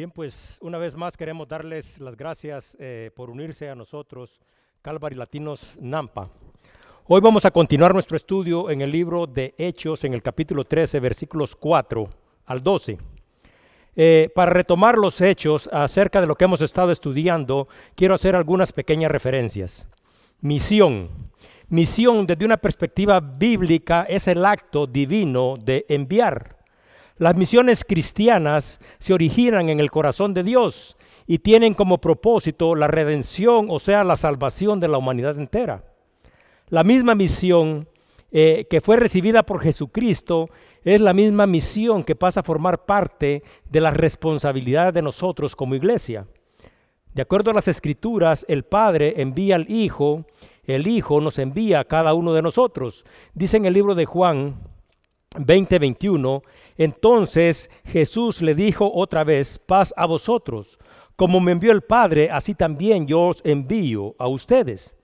[0.00, 4.40] Bien, pues una vez más queremos darles las gracias eh, por unirse a nosotros,
[4.80, 6.30] Calvary Latinos Nampa.
[7.06, 11.00] Hoy vamos a continuar nuestro estudio en el libro de Hechos, en el capítulo 13,
[11.00, 12.08] versículos 4
[12.46, 12.96] al 12.
[13.94, 18.72] Eh, para retomar los hechos acerca de lo que hemos estado estudiando, quiero hacer algunas
[18.72, 19.86] pequeñas referencias.
[20.40, 21.10] Misión.
[21.68, 26.59] Misión desde una perspectiva bíblica es el acto divino de enviar.
[27.20, 30.96] Las misiones cristianas se originan en el corazón de Dios
[31.26, 35.84] y tienen como propósito la redención, o sea, la salvación de la humanidad entera.
[36.70, 37.86] La misma misión
[38.32, 40.48] eh, que fue recibida por Jesucristo
[40.82, 45.74] es la misma misión que pasa a formar parte de la responsabilidad de nosotros como
[45.74, 46.26] iglesia.
[47.12, 50.24] De acuerdo a las escrituras, el Padre envía al Hijo,
[50.64, 53.04] el Hijo nos envía a cada uno de nosotros.
[53.34, 54.70] Dice en el libro de Juan
[55.36, 56.42] 20:21,
[56.76, 60.78] entonces Jesús le dijo otra vez, paz a vosotros.
[61.16, 64.96] Como me envió el Padre, así también yo os envío a ustedes.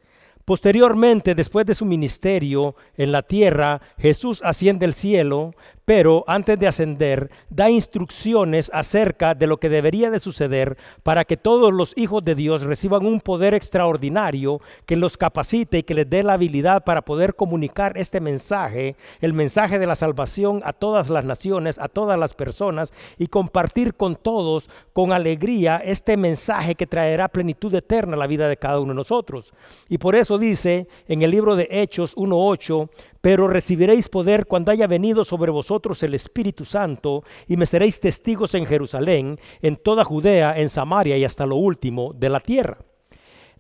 [0.46, 5.54] Posteriormente, después de su ministerio en la tierra, Jesús asciende al cielo,
[5.86, 11.36] pero antes de ascender da instrucciones acerca de lo que debería de suceder para que
[11.36, 16.10] todos los hijos de Dios reciban un poder extraordinario que los capacite y que les
[16.10, 21.08] dé la habilidad para poder comunicar este mensaje, el mensaje de la salvación a todas
[21.08, 26.88] las naciones, a todas las personas y compartir con todos con alegría este mensaje que
[26.88, 29.52] traerá plenitud eterna a la vida de cada uno de nosotros.
[29.88, 32.88] Y por eso dice en el libro de Hechos 1.8,
[33.26, 38.54] pero recibiréis poder cuando haya venido sobre vosotros el Espíritu Santo y me seréis testigos
[38.54, 42.78] en Jerusalén, en toda Judea, en Samaria y hasta lo último de la tierra.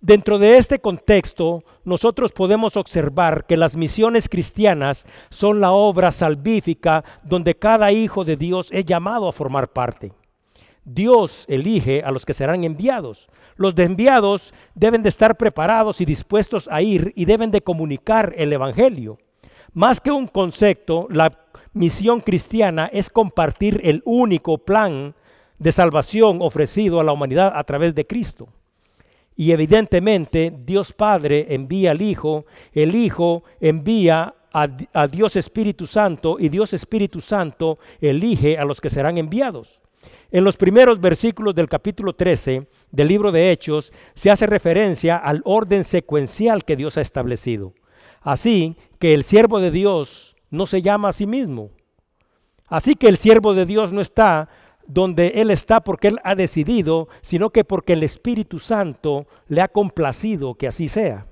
[0.00, 7.02] Dentro de este contexto, nosotros podemos observar que las misiones cristianas son la obra salvífica
[7.24, 10.12] donde cada hijo de Dios es llamado a formar parte.
[10.84, 13.28] Dios elige a los que serán enviados.
[13.56, 18.32] Los de enviados deben de estar preparados y dispuestos a ir y deben de comunicar
[18.36, 19.18] el Evangelio.
[19.76, 21.30] Más que un concepto, la
[21.74, 25.14] misión cristiana es compartir el único plan
[25.58, 28.48] de salvación ofrecido a la humanidad a través de Cristo.
[29.36, 36.48] Y evidentemente Dios Padre envía al Hijo, el Hijo envía a, Dios Espíritu Santo y
[36.48, 39.82] Dios Espíritu Santo elige a los que serán enviados.
[40.30, 45.42] En los primeros versículos del capítulo 13 del libro de Hechos se hace referencia al
[45.44, 47.74] orden secuencial que Dios ha establecido.
[48.26, 51.70] Así que el siervo de Dios no se llama a sí mismo.
[52.68, 54.48] Así que el siervo de Dios no está
[54.86, 59.68] donde Él está porque Él ha decidido, sino que porque el Espíritu Santo le ha
[59.68, 61.26] complacido que así sea.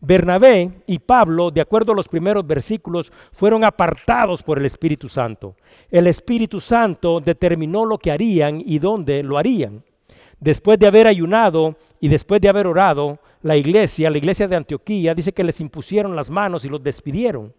[0.00, 5.56] Bernabé y Pablo, de acuerdo a los primeros versículos, fueron apartados por el Espíritu Santo.
[5.90, 9.82] El Espíritu Santo determinó lo que harían y dónde lo harían.
[10.38, 15.14] Después de haber ayunado y después de haber orado, la iglesia, la iglesia de Antioquía,
[15.14, 17.54] dice que les impusieron las manos y los despidieron.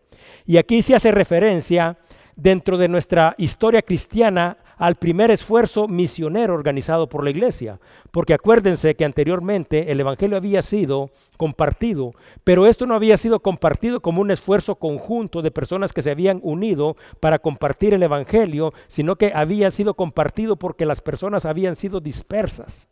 [0.46, 1.98] Y aquí se hace referencia
[2.36, 7.80] dentro de nuestra historia cristiana al primer esfuerzo misionero organizado por la iglesia.
[8.12, 12.14] Porque acuérdense que anteriormente el Evangelio había sido compartido,
[12.46, 16.40] pero esto no había sido compartido como un esfuerzo conjunto de personas que se habían
[16.44, 22.00] unido para compartir el Evangelio, sino que había sido compartido porque las personas habían sido
[22.00, 22.88] dispersas.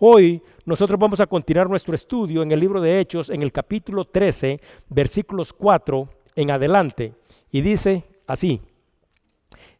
[0.00, 4.04] Hoy nosotros vamos a continuar nuestro estudio en el libro de Hechos, en el capítulo
[4.04, 7.14] 13, versículos 4 en adelante.
[7.50, 8.60] Y dice así,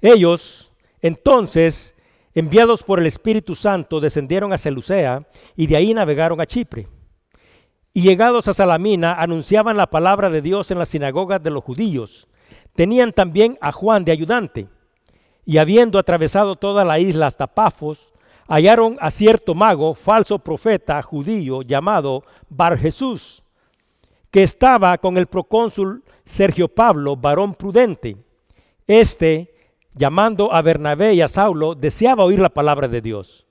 [0.01, 1.95] ellos entonces,
[2.34, 6.89] enviados por el Espíritu Santo, descendieron a Celucea y de ahí navegaron a Chipre.
[7.95, 12.27] Y llegados a Salamina, anunciaban la palabra de Dios en las sinagogas de los judíos.
[12.75, 14.69] Tenían también a Juan de ayudante.
[15.45, 18.12] Y habiendo atravesado toda la isla hasta Pafos,
[18.48, 23.42] hallaron a cierto mago, falso profeta judío llamado Bar Jesús,
[24.31, 28.16] que estaba con el procónsul Sergio Pablo, varón prudente.
[28.86, 29.54] Este,
[29.94, 33.47] llamando a Bernabé y a Saulo, deseaba oír la palabra de Dios,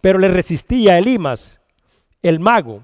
[0.00, 1.60] pero le resistía Elimas,
[2.22, 2.82] el mago,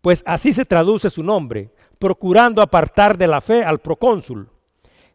[0.00, 4.48] pues así se traduce su nombre, procurando apartar de la fe al procónsul.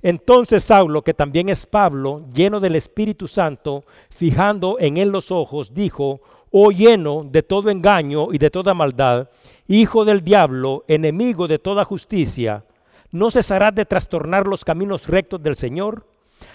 [0.05, 5.73] Entonces Saulo, que también es Pablo, lleno del Espíritu Santo, fijando en él los ojos,
[5.73, 6.21] dijo,
[6.51, 9.29] oh lleno de todo engaño y de toda maldad,
[9.67, 12.65] hijo del diablo, enemigo de toda justicia,
[13.09, 16.05] ¿no cesarás de trastornar los caminos rectos del Señor?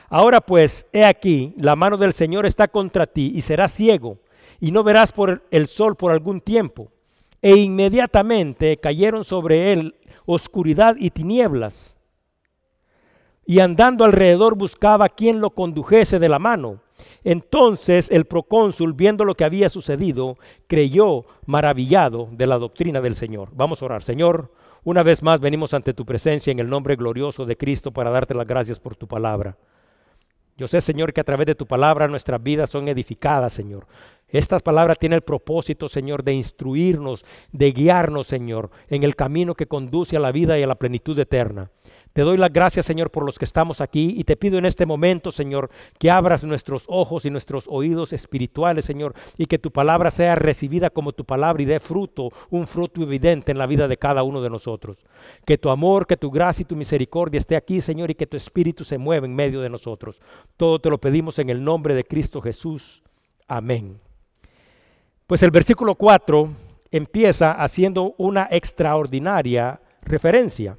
[0.09, 4.19] Ahora pues, he aquí, la mano del Señor está contra ti y serás ciego,
[4.61, 6.93] y no verás por el sol por algún tiempo.
[7.43, 11.97] E inmediatamente cayeron sobre él oscuridad y tinieblas
[13.51, 16.83] y andando alrededor buscaba quien lo condujese de la mano.
[17.25, 20.39] Entonces el procónsul, viendo lo que había sucedido,
[20.69, 23.49] creyó maravillado de la doctrina del Señor.
[23.53, 24.05] Vamos a orar.
[24.05, 24.53] Señor,
[24.85, 28.37] una vez más venimos ante tu presencia en el nombre glorioso de Cristo para darte
[28.37, 29.57] las gracias por tu palabra.
[30.57, 33.89] Yo sé, Señor, que a través de tu palabra nuestras vidas son edificadas, Señor.
[34.29, 39.67] Estas palabras tienen el propósito, Señor, de instruirnos, de guiarnos, Señor, en el camino que
[39.67, 41.69] conduce a la vida y a la plenitud eterna.
[42.13, 44.85] Te doy las gracias, Señor, por los que estamos aquí y te pido en este
[44.85, 50.11] momento, Señor, que abras nuestros ojos y nuestros oídos espirituales, Señor, y que tu palabra
[50.11, 53.97] sea recibida como tu palabra y dé fruto, un fruto evidente en la vida de
[53.97, 55.07] cada uno de nosotros.
[55.45, 58.37] Que tu amor, que tu gracia y tu misericordia esté aquí, Señor, y que tu
[58.37, 60.21] espíritu se mueva en medio de nosotros.
[60.57, 63.05] Todo te lo pedimos en el nombre de Cristo Jesús.
[63.47, 64.01] Amén.
[65.29, 66.51] Pues el versículo 4
[66.91, 70.77] empieza haciendo una extraordinaria referencia.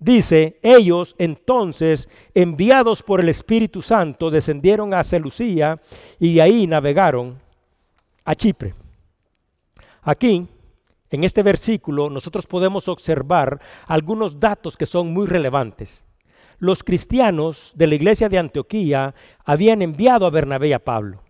[0.00, 5.78] Dice, ellos entonces, enviados por el Espíritu Santo, descendieron a Celucía
[6.18, 7.38] y ahí navegaron
[8.24, 8.74] a Chipre.
[10.02, 10.48] Aquí,
[11.10, 16.02] en este versículo, nosotros podemos observar algunos datos que son muy relevantes.
[16.58, 19.14] Los cristianos de la iglesia de Antioquía
[19.44, 21.22] habían enviado a Bernabé y a Pablo.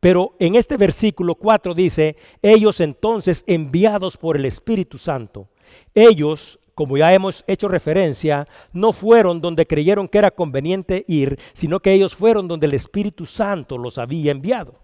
[0.00, 5.48] Pero en este versículo 4 dice, ellos entonces enviados por el Espíritu Santo.
[5.94, 11.80] Ellos como ya hemos hecho referencia, no fueron donde creyeron que era conveniente ir, sino
[11.80, 14.74] que ellos fueron donde el Espíritu Santo los había enviado.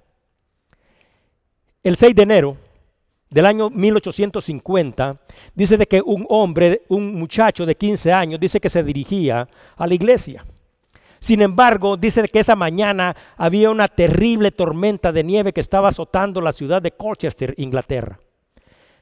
[1.82, 2.56] El 6 de enero
[3.28, 5.18] del año 1850,
[5.54, 9.46] dice de que un hombre, un muchacho de 15 años, dice que se dirigía
[9.76, 10.46] a la iglesia.
[11.20, 16.40] Sin embargo, dice que esa mañana había una terrible tormenta de nieve que estaba azotando
[16.40, 18.18] la ciudad de Colchester, Inglaterra.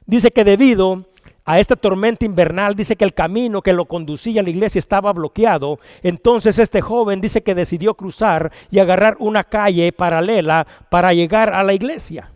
[0.05, 1.05] Dice que debido
[1.45, 5.11] a esta tormenta invernal, dice que el camino que lo conducía a la iglesia estaba
[5.11, 5.79] bloqueado.
[6.03, 11.63] Entonces este joven dice que decidió cruzar y agarrar una calle paralela para llegar a
[11.63, 12.31] la iglesia.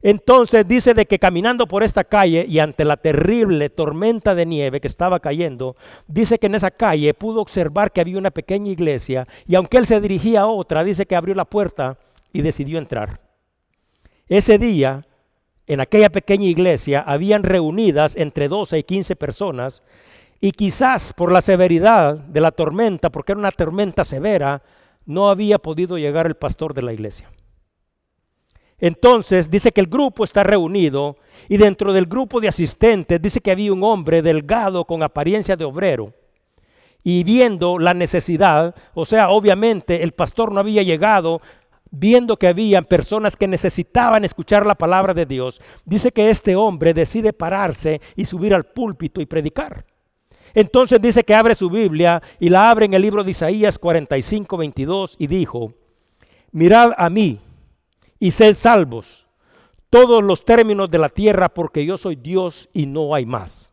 [0.00, 4.80] Entonces dice de que caminando por esta calle y ante la terrible tormenta de nieve
[4.80, 5.76] que estaba cayendo,
[6.06, 9.86] dice que en esa calle pudo observar que había una pequeña iglesia y aunque él
[9.86, 11.96] se dirigía a otra, dice que abrió la puerta
[12.32, 13.20] y decidió entrar.
[14.28, 15.04] Ese día
[15.68, 19.82] en aquella pequeña iglesia habían reunidas entre 12 y 15 personas
[20.40, 24.62] y quizás por la severidad de la tormenta, porque era una tormenta severa,
[25.04, 27.30] no había podido llegar el pastor de la iglesia.
[28.78, 31.16] Entonces dice que el grupo está reunido
[31.48, 35.64] y dentro del grupo de asistentes dice que había un hombre delgado con apariencia de
[35.64, 36.14] obrero.
[37.02, 41.42] Y viendo la necesidad, o sea, obviamente el pastor no había llegado
[41.90, 46.94] viendo que había personas que necesitaban escuchar la palabra de Dios, dice que este hombre
[46.94, 49.84] decide pararse y subir al púlpito y predicar.
[50.54, 54.56] Entonces dice que abre su Biblia y la abre en el libro de Isaías 45,
[54.56, 55.72] 22 y dijo,
[56.52, 57.38] mirad a mí
[58.18, 59.26] y sed salvos
[59.90, 63.72] todos los términos de la tierra porque yo soy Dios y no hay más.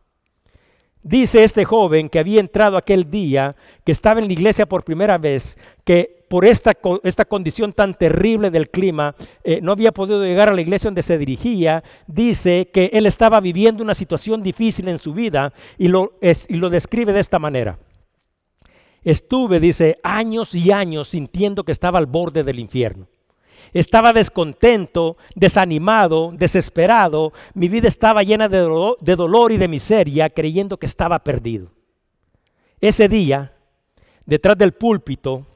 [1.02, 3.54] Dice este joven que había entrado aquel día,
[3.84, 6.72] que estaba en la iglesia por primera vez, que por esta,
[7.04, 9.14] esta condición tan terrible del clima,
[9.44, 13.40] eh, no había podido llegar a la iglesia donde se dirigía, dice que él estaba
[13.40, 16.12] viviendo una situación difícil en su vida y lo,
[16.70, 17.78] describe de esta manera.
[19.04, 23.06] Estuve, dice, años y años sintiendo que estaba al borde del infierno.
[23.72, 27.32] Estaba descontento, desanimado, desesperado.
[27.54, 31.70] Mi vida estaba llena de dolor y de miseria, creyendo que estaba perdido.
[32.80, 33.52] Ese día,
[34.24, 35.46] detrás del púlpito,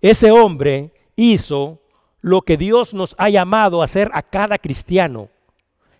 [0.00, 1.80] ese hombre hizo
[2.20, 5.28] lo que Dios nos ha llamado a hacer a cada cristiano,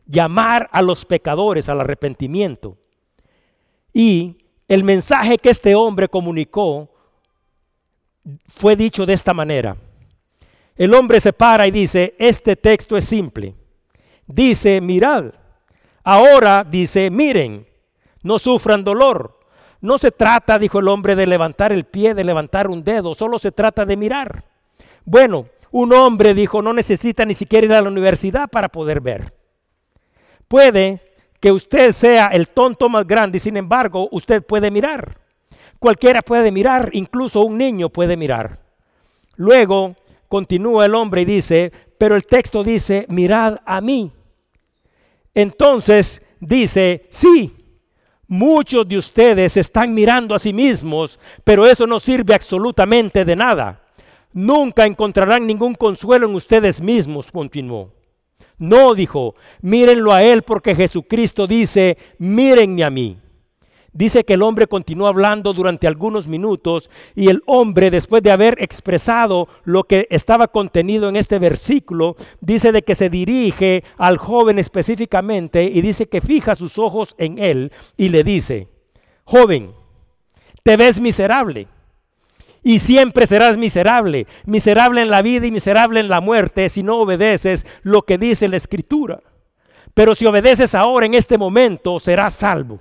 [0.06, 2.76] llamar a los pecadores al arrepentimiento.
[3.92, 4.36] Y
[4.68, 6.88] el mensaje que este hombre comunicó
[8.48, 9.76] fue dicho de esta manera.
[10.76, 13.54] El hombre se para y dice, este texto es simple.
[14.26, 15.34] Dice, mirad.
[16.02, 17.66] Ahora dice, miren,
[18.22, 19.39] no sufran dolor.
[19.80, 23.38] No se trata, dijo el hombre, de levantar el pie, de levantar un dedo, solo
[23.38, 24.44] se trata de mirar.
[25.04, 29.32] Bueno, un hombre dijo, no necesita ni siquiera ir a la universidad para poder ver.
[30.48, 31.00] Puede
[31.38, 35.16] que usted sea el tonto más grande sin embargo usted puede mirar.
[35.78, 38.58] Cualquiera puede mirar, incluso un niño puede mirar.
[39.36, 39.96] Luego
[40.28, 44.12] continúa el hombre y dice, pero el texto dice, mirad a mí.
[45.34, 47.59] Entonces dice, sí,
[48.32, 53.82] Muchos de ustedes están mirando a sí mismos, pero eso no sirve absolutamente de nada.
[54.32, 57.92] Nunca encontrarán ningún consuelo en ustedes mismos, continuó.
[58.56, 63.18] No, dijo, mírenlo a Él porque Jesucristo dice, mírenme a mí.
[63.92, 68.56] Dice que el hombre continuó hablando durante algunos minutos y el hombre, después de haber
[68.62, 74.60] expresado lo que estaba contenido en este versículo, dice de que se dirige al joven
[74.60, 78.68] específicamente y dice que fija sus ojos en él y le dice,
[79.24, 79.72] joven,
[80.62, 81.66] te ves miserable
[82.62, 86.98] y siempre serás miserable, miserable en la vida y miserable en la muerte si no
[86.98, 89.20] obedeces lo que dice la escritura.
[89.94, 92.78] Pero si obedeces ahora en este momento, serás salvo.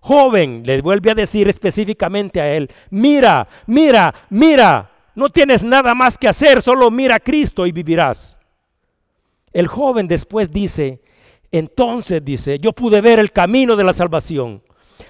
[0.00, 6.16] Joven, le vuelve a decir específicamente a él, mira, mira, mira, no tienes nada más
[6.16, 8.38] que hacer, solo mira a Cristo y vivirás.
[9.52, 11.00] El joven después dice,
[11.50, 14.62] entonces dice, yo pude ver el camino de la salvación.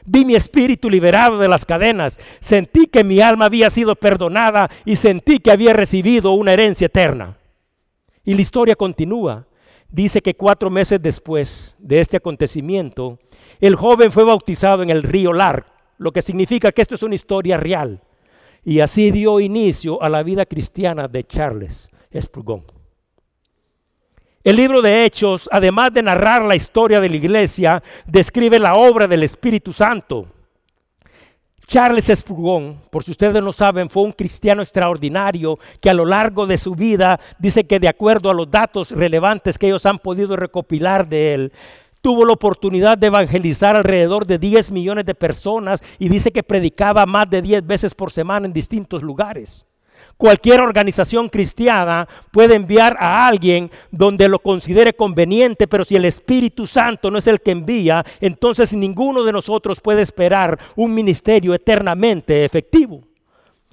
[0.05, 4.97] Vi mi espíritu liberado de las cadenas, sentí que mi alma había sido perdonada y
[4.97, 7.37] sentí que había recibido una herencia eterna.
[8.25, 9.47] Y la historia continúa.
[9.89, 13.19] Dice que cuatro meses después de este acontecimiento,
[13.61, 15.67] el joven fue bautizado en el río Lar,
[15.99, 18.00] lo que significa que esto es una historia real.
[18.64, 22.64] Y así dio inicio a la vida cristiana de Charles Spurgeon.
[24.43, 29.07] El libro de Hechos, además de narrar la historia de la iglesia, describe la obra
[29.07, 30.26] del Espíritu Santo.
[31.67, 36.47] Charles Spurgeon, por si ustedes no saben, fue un cristiano extraordinario que a lo largo
[36.47, 40.35] de su vida dice que de acuerdo a los datos relevantes que ellos han podido
[40.37, 41.52] recopilar de él,
[42.00, 47.07] tuvo la oportunidad de evangelizar alrededor de 10 millones de personas y dice que predicaba
[47.07, 49.66] más de 10 veces por semana en distintos lugares.
[50.16, 56.66] Cualquier organización cristiana puede enviar a alguien donde lo considere conveniente, pero si el Espíritu
[56.66, 62.45] Santo no es el que envía, entonces ninguno de nosotros puede esperar un ministerio eternamente
[62.45, 63.10] efectivo.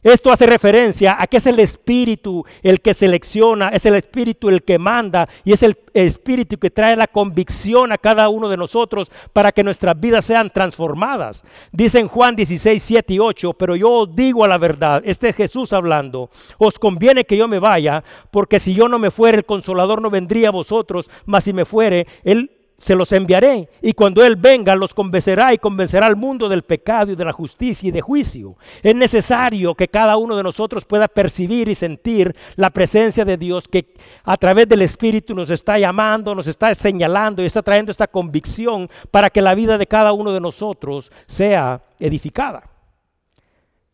[0.07, 4.63] Esto hace referencia a que es el Espíritu el que selecciona, es el Espíritu el
[4.63, 9.11] que manda y es el Espíritu que trae la convicción a cada uno de nosotros
[9.33, 11.43] para que nuestras vidas sean transformadas.
[11.73, 15.27] Dice en Juan 16, 7 y 8, pero yo os digo a la verdad, este
[15.27, 19.39] es Jesús hablando, os conviene que yo me vaya, porque si yo no me fuere,
[19.39, 23.93] el consolador no vendría a vosotros, mas si me fuere, él se los enviaré y
[23.93, 27.87] cuando Él venga los convencerá y convencerá al mundo del pecado y de la justicia
[27.87, 28.55] y de juicio.
[28.83, 33.67] Es necesario que cada uno de nosotros pueda percibir y sentir la presencia de Dios
[33.67, 38.07] que a través del Espíritu nos está llamando, nos está señalando y está trayendo esta
[38.07, 42.69] convicción para que la vida de cada uno de nosotros sea edificada.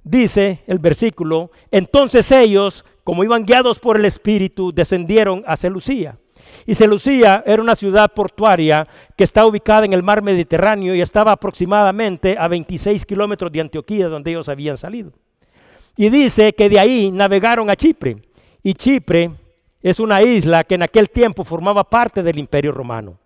[0.04, 6.18] Dice el versículo, entonces ellos, como iban guiados por el Espíritu, descendieron a Selucía
[6.66, 11.32] y Selucía era una ciudad portuaria que está ubicada en el mar Mediterráneo y estaba
[11.32, 15.12] aproximadamente a 26 kilómetros de Antioquía, donde ellos habían salido.
[15.98, 18.18] Y dice que de ahí navegaron a Chipre.
[18.64, 19.32] Y Chipre
[19.82, 23.18] es una isla que en aquel tiempo formaba parte del imperio romano.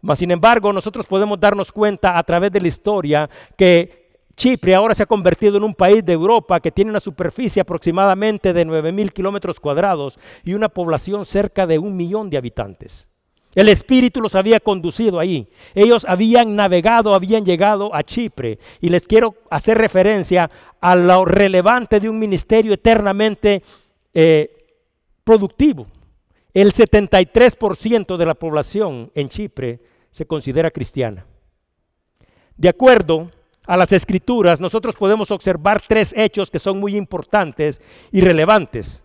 [0.00, 4.01] Mas, sin embargo, nosotros podemos darnos cuenta a través de la historia que
[4.42, 8.52] Chipre ahora se ha convertido en un país de Europa que tiene una superficie aproximadamente
[8.52, 13.06] de 9 mil kilómetros cuadrados y una población cerca de un millón de habitantes.
[13.54, 15.48] El Espíritu los había conducido ahí.
[15.76, 18.58] Ellos habían navegado, habían llegado a Chipre.
[18.80, 23.62] Y les quiero hacer referencia a lo relevante de un ministerio eternamente
[24.12, 24.66] eh,
[25.22, 25.86] productivo.
[26.52, 29.78] El 73% de la población en Chipre
[30.10, 31.26] se considera cristiana.
[32.56, 33.30] De acuerdo
[33.66, 39.04] a las escrituras, nosotros podemos observar tres hechos que son muy importantes y relevantes.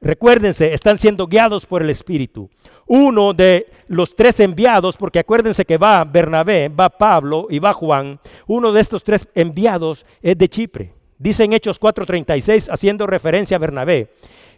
[0.00, 2.50] Recuérdense, están siendo guiados por el Espíritu.
[2.86, 8.20] Uno de los tres enviados, porque acuérdense que va Bernabé, va Pablo y va Juan,
[8.46, 10.92] uno de estos tres enviados es de Chipre.
[11.18, 14.10] Dice en Hechos 4:36, haciendo referencia a Bernabé.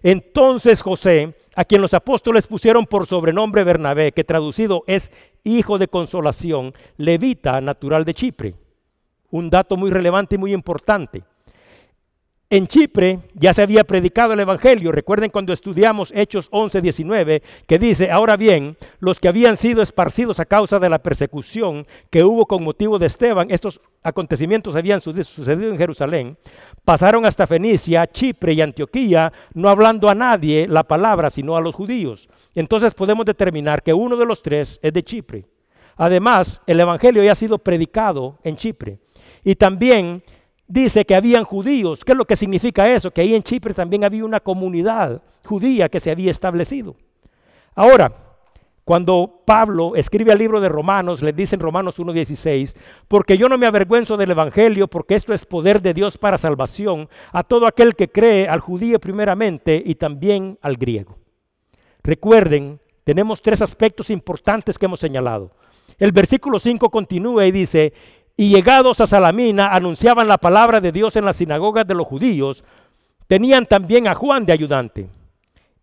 [0.03, 5.13] Entonces José, a quien los apóstoles pusieron por sobrenombre Bernabé, que traducido es
[5.45, 8.55] hijo de consolación, levita natural de Chipre
[9.37, 11.23] un dato muy relevante y muy importante.
[12.49, 14.93] En Chipre ya se había predicado el Evangelio.
[14.93, 20.39] Recuerden cuando estudiamos Hechos 11, 19, que dice, ahora bien, los que habían sido esparcidos
[20.39, 25.73] a causa de la persecución que hubo con motivo de Esteban, estos acontecimientos habían sucedido
[25.73, 26.39] en Jerusalén,
[26.85, 31.75] pasaron hasta Fenicia, Chipre y Antioquía, no hablando a nadie la palabra, sino a los
[31.75, 32.29] judíos.
[32.55, 35.47] Entonces podemos determinar que uno de los tres es de Chipre.
[35.97, 39.01] Además, el Evangelio ya ha sido predicado en Chipre.
[39.47, 40.25] Y también
[40.67, 42.05] dice que habían judíos.
[42.05, 43.13] ¿Qué es lo que significa eso?
[43.13, 46.97] Que ahí en Chipre también había una comunidad judía que se había establecido.
[47.77, 48.13] Ahora,
[48.83, 52.75] cuando Pablo escribe el libro de Romanos, le dice en Romanos 1.16,
[53.07, 57.09] porque yo no me avergüenzo del Evangelio, porque esto es poder de Dios para salvación
[57.31, 61.19] a todo aquel que cree, al judío primeramente y también al griego.
[62.03, 65.53] Recuerden, tenemos tres aspectos importantes que hemos señalado.
[65.99, 67.93] El versículo 5 continúa y dice,
[68.37, 72.65] y llegados a Salamina anunciaban la palabra de Dios en las sinagogas de los judíos,
[73.27, 75.09] tenían también a Juan de ayudante.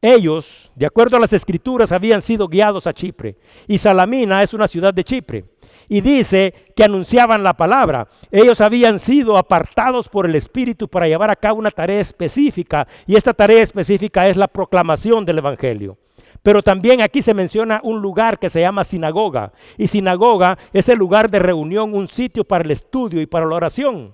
[0.02, 3.38] Ellos, de acuerdo a las escrituras, habían sido guiados a Chipre.
[3.68, 5.46] Y Salamina es una ciudad de Chipre.
[5.88, 8.08] Y dice que anunciaban la palabra.
[8.30, 12.86] Ellos habían sido apartados por el Espíritu para llevar a cabo una tarea específica.
[13.08, 15.98] Y esta tarea específica es la proclamación del Evangelio.
[16.44, 19.54] Pero también aquí se menciona un lugar que se llama sinagoga.
[19.78, 23.56] Y sinagoga es el lugar de reunión, un sitio para el estudio y para la
[23.56, 24.14] oración.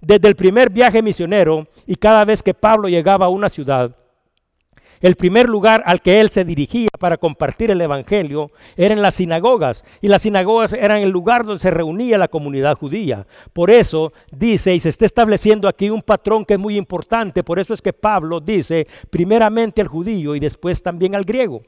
[0.00, 3.96] Desde el primer viaje misionero y cada vez que Pablo llegaba a una ciudad,
[5.00, 9.14] el primer lugar al que él se dirigía para compartir el Evangelio era en las
[9.14, 9.84] sinagogas.
[10.00, 13.26] Y las sinagogas eran el lugar donde se reunía la comunidad judía.
[13.52, 17.58] Por eso dice, y se está estableciendo aquí un patrón que es muy importante, por
[17.58, 21.62] eso es que Pablo dice primeramente al judío y después también al griego.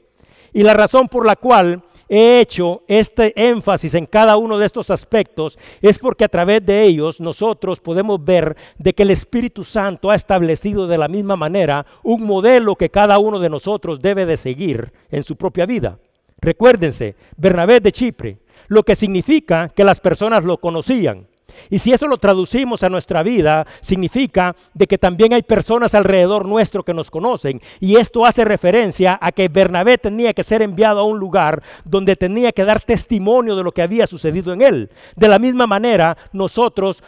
[0.53, 1.81] Y la razón por la cual
[2.13, 6.83] he hecho este énfasis en cada uno de estos aspectos es porque a través de
[6.83, 11.85] ellos nosotros podemos ver de que el Espíritu Santo ha establecido de la misma manera
[12.03, 15.99] un modelo que cada uno de nosotros debe de seguir en su propia vida.
[16.41, 21.27] Recuérdense, Bernabé de Chipre, lo que significa que las personas lo conocían.
[21.69, 26.45] Y si eso lo traducimos a nuestra vida, significa de que también hay personas alrededor
[26.45, 27.61] nuestro que nos conocen.
[27.79, 32.15] Y esto hace referencia a que Bernabé tenía que ser enviado a un lugar donde
[32.15, 34.89] tenía que dar testimonio de lo que había sucedido en él.
[35.15, 37.03] De la misma manera, nosotros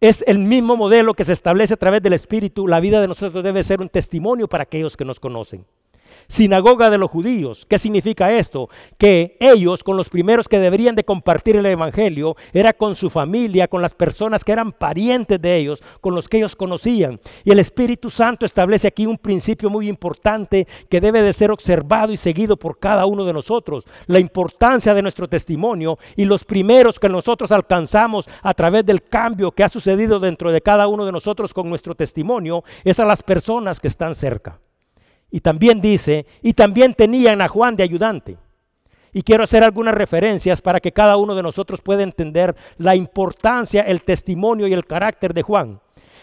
[0.00, 2.68] es el mismo modelo que se establece a través del Espíritu.
[2.68, 5.64] La vida de nosotros debe ser un testimonio para aquellos que nos conocen
[6.28, 7.66] sinagoga de los judíos.
[7.68, 8.68] ¿Qué significa esto?
[8.98, 13.68] Que ellos, con los primeros que deberían de compartir el Evangelio, era con su familia,
[13.68, 17.18] con las personas que eran parientes de ellos, con los que ellos conocían.
[17.44, 22.12] Y el Espíritu Santo establece aquí un principio muy importante que debe de ser observado
[22.12, 23.86] y seguido por cada uno de nosotros.
[24.06, 29.52] La importancia de nuestro testimonio y los primeros que nosotros alcanzamos a través del cambio
[29.52, 33.22] que ha sucedido dentro de cada uno de nosotros con nuestro testimonio es a las
[33.22, 34.58] personas que están cerca.
[35.30, 38.38] Y también dice, y también tenían a Juan de ayudante.
[39.12, 43.82] Y quiero hacer algunas referencias para que cada uno de nosotros pueda entender la importancia,
[43.82, 45.80] el testimonio y el carácter de Juan.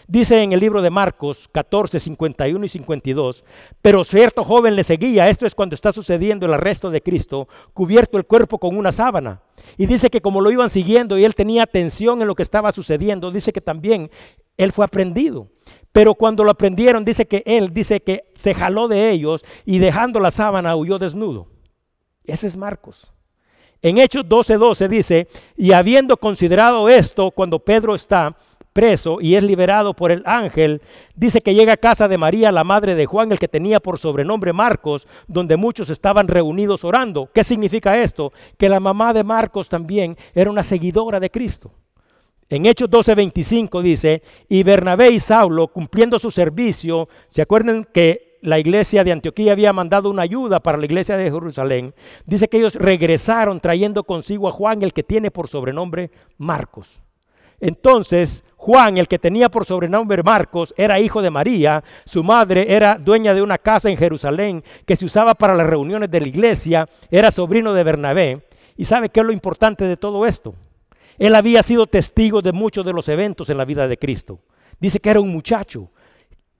[0.08, 3.44] Dice en el libro de Marcos 14, 51 y 52,
[3.82, 8.16] pero cierto joven le seguía, esto es cuando está sucediendo el arresto de Cristo, cubierto
[8.16, 9.40] el cuerpo con una sábana.
[9.76, 12.70] Y dice que como lo iban siguiendo y él tenía atención en lo que estaba
[12.70, 14.08] sucediendo, dice que también
[14.56, 15.48] él fue aprendido.
[15.96, 20.20] Pero cuando lo aprendieron, dice que él, dice que se jaló de ellos y dejando
[20.20, 21.46] la sábana huyó desnudo.
[22.22, 23.10] Ese es Marcos.
[23.80, 28.36] En Hechos 12:12 12 dice, y habiendo considerado esto, cuando Pedro está
[28.74, 30.82] preso y es liberado por el ángel,
[31.14, 33.98] dice que llega a casa de María, la madre de Juan, el que tenía por
[33.98, 37.30] sobrenombre Marcos, donde muchos estaban reunidos orando.
[37.32, 38.34] ¿Qué significa esto?
[38.58, 41.72] Que la mamá de Marcos también era una seguidora de Cristo.
[42.48, 48.60] En Hechos 12:25 dice, y Bernabé y Saulo, cumpliendo su servicio, ¿se acuerdan que la
[48.60, 51.92] iglesia de Antioquía había mandado una ayuda para la iglesia de Jerusalén?
[52.24, 57.02] Dice que ellos regresaron trayendo consigo a Juan, el que tiene por sobrenombre Marcos.
[57.58, 62.96] Entonces, Juan, el que tenía por sobrenombre Marcos, era hijo de María, su madre era
[62.96, 66.88] dueña de una casa en Jerusalén que se usaba para las reuniones de la iglesia,
[67.10, 68.46] era sobrino de Bernabé.
[68.76, 70.54] ¿Y sabe qué es lo importante de todo esto?
[71.18, 74.40] Él había sido testigo de muchos de los eventos en la vida de Cristo.
[74.78, 75.90] Dice que era un muchacho.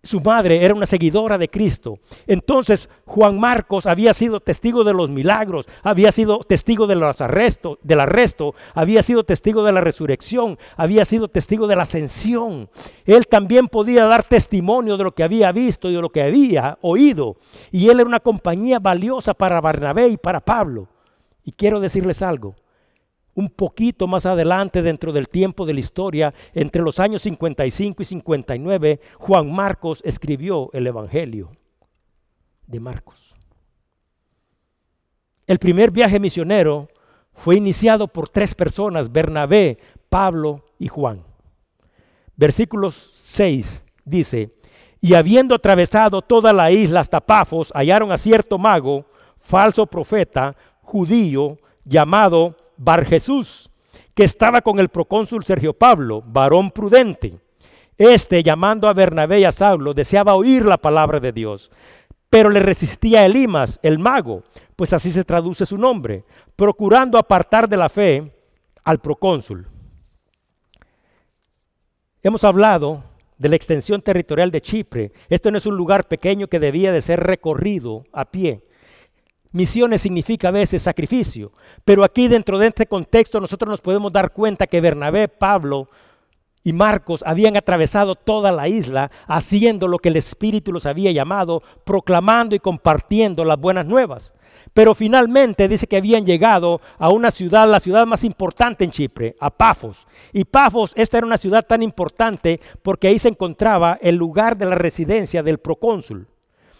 [0.03, 1.99] Su madre era una seguidora de Cristo.
[2.29, 7.79] Entonces Juan Marcos había sido testigo de los milagros, había sido testigo de los arrestos,
[7.83, 12.71] del arresto, había sido testigo de la resurrección, había sido testigo de la ascensión.
[13.05, 16.79] Él también podía dar testimonio de lo que había visto y de lo que había
[16.83, 17.37] oído.
[17.73, 20.87] Y él era una compañía valiosa para Barnabé y para Pablo.
[21.43, 22.55] Y quiero decirles algo
[23.37, 28.05] un poquito más adelante dentro del tiempo de la historia, entre los años 55 y
[28.07, 31.53] 59, Juan Marcos escribió el Evangelio
[32.67, 33.35] de Marcos.
[35.47, 36.89] El primer viaje misionero
[37.35, 41.23] fue iniciado por tres personas, Bernabé, Pablo y Juan.
[42.37, 44.55] Versículos 6 dice,
[45.03, 49.05] y habiendo atravesado toda la isla hasta Pafos, hallaron a cierto mago,
[49.41, 53.71] falso profeta, judío, llamado Bar Jesús,
[54.15, 57.39] que estaba con el procónsul Sergio Pablo, varón prudente.
[57.99, 61.71] Este, llamando a Bernabé y a Saulo, deseaba oír la palabra de Dios,
[62.29, 64.43] pero le resistía Elimas, el mago,
[64.75, 68.33] pues así se traduce su nombre, procurando apartar de la fe
[68.85, 69.67] al procónsul.
[72.23, 73.05] Hemos hablado
[73.39, 75.13] de la extensión territorial de Chipre.
[75.29, 78.66] Esto no es un lugar pequeño que debía de ser recorrido a pie.
[79.57, 81.51] Misiones significa a veces sacrificio.
[81.83, 85.89] Pero aquí dentro de este contexto nosotros nos podemos dar cuenta que Bernabé, Pablo
[86.63, 91.63] y Marcos habían atravesado toda la isla haciendo lo que el Espíritu los había llamado,
[91.85, 94.35] proclamando y compartiendo las buenas nuevas.
[94.75, 99.37] Pero finalmente dice que habían llegado a una ciudad, la ciudad más importante en Chipre,
[99.41, 100.07] a Pafos.
[100.35, 104.67] Y Pafos, esta era una ciudad tan importante porque ahí se encontraba el lugar de
[104.67, 106.27] la residencia del procónsul.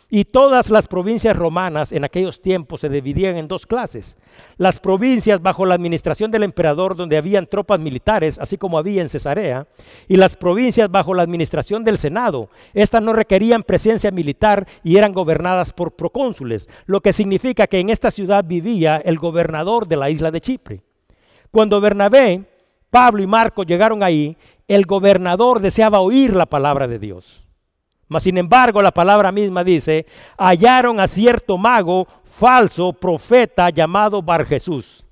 [0.09, 4.17] Y todas las provincias romanas en aquellos tiempos se dividían en dos clases.
[4.57, 9.09] Las provincias bajo la administración del emperador donde habían tropas militares, así como había en
[9.09, 9.67] Cesarea,
[10.07, 12.51] y las provincias bajo la administración del Senado.
[12.73, 17.91] Estas no requerían presencia militar y eran gobernadas por procónsules, lo que significa que en
[17.91, 20.83] esta ciudad vivía el gobernador de la isla de Chipre.
[21.51, 22.45] Cuando Bernabé,
[22.91, 24.37] Pablo y Marco llegaron ahí,
[24.69, 27.46] el gobernador deseaba oír la palabra de Dios.
[28.09, 30.07] Mas sin embargo, la palabra misma dice,
[30.39, 35.07] hallaron a cierto mago falso profeta llamado Bar Jesús.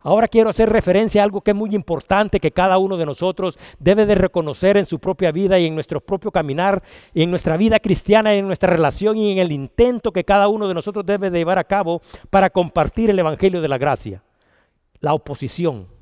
[0.00, 3.58] Ahora quiero hacer referencia a algo que es muy importante que cada uno de nosotros
[3.78, 7.56] debe de reconocer en su propia vida y en nuestro propio caminar, y en nuestra
[7.56, 11.04] vida cristiana, y en nuestra relación y en el intento que cada uno de nosotros
[11.04, 14.22] debe de llevar a cabo para compartir el Evangelio de la Gracia.
[15.00, 15.97] La oposición.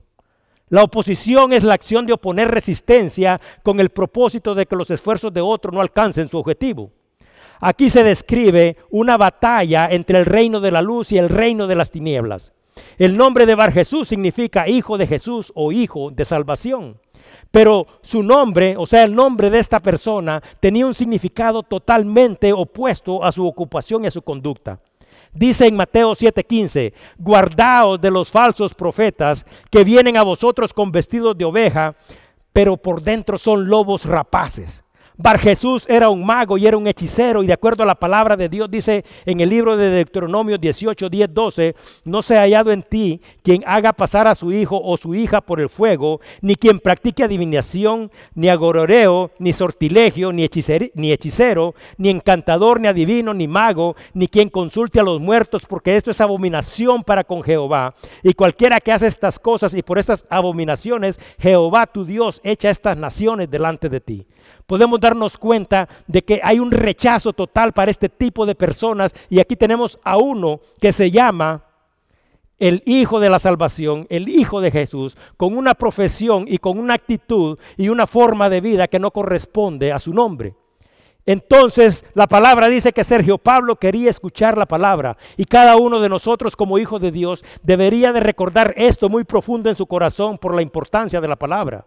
[0.68, 5.32] La oposición es la acción de oponer resistencia con el propósito de que los esfuerzos
[5.32, 6.90] de otro no alcancen su objetivo.
[7.60, 11.76] Aquí se describe una batalla entre el reino de la luz y el reino de
[11.76, 12.52] las tinieblas.
[12.98, 16.98] El nombre de Bar Jesús significa hijo de Jesús o hijo de salvación.
[17.52, 23.24] Pero su nombre, o sea, el nombre de esta persona, tenía un significado totalmente opuesto
[23.24, 24.80] a su ocupación y a su conducta.
[25.36, 31.36] Dice en Mateo 7:15, guardaos de los falsos profetas que vienen a vosotros con vestidos
[31.36, 31.94] de oveja,
[32.54, 34.82] pero por dentro son lobos rapaces.
[35.18, 38.36] Bar Jesús era un mago y era un hechicero y de acuerdo a la palabra
[38.36, 41.74] de Dios dice en el libro de Deuteronomio 18, 10, 12,
[42.04, 45.40] no se ha hallado en ti quien haga pasar a su hijo o su hija
[45.40, 50.46] por el fuego, ni quien practique adivinación, ni agororeo, ni sortilegio, ni,
[50.94, 55.96] ni hechicero, ni encantador, ni adivino, ni mago, ni quien consulte a los muertos, porque
[55.96, 57.94] esto es abominación para con Jehová.
[58.22, 62.98] Y cualquiera que hace estas cosas y por estas abominaciones, Jehová tu Dios echa estas
[62.98, 64.26] naciones delante de ti
[64.66, 69.40] podemos darnos cuenta de que hay un rechazo total para este tipo de personas y
[69.40, 71.62] aquí tenemos a uno que se llama
[72.58, 76.94] el Hijo de la Salvación, el Hijo de Jesús, con una profesión y con una
[76.94, 80.54] actitud y una forma de vida que no corresponde a su nombre.
[81.26, 86.08] Entonces la palabra dice que Sergio Pablo quería escuchar la palabra y cada uno de
[86.08, 90.54] nosotros como hijos de Dios debería de recordar esto muy profundo en su corazón por
[90.54, 91.84] la importancia de la palabra.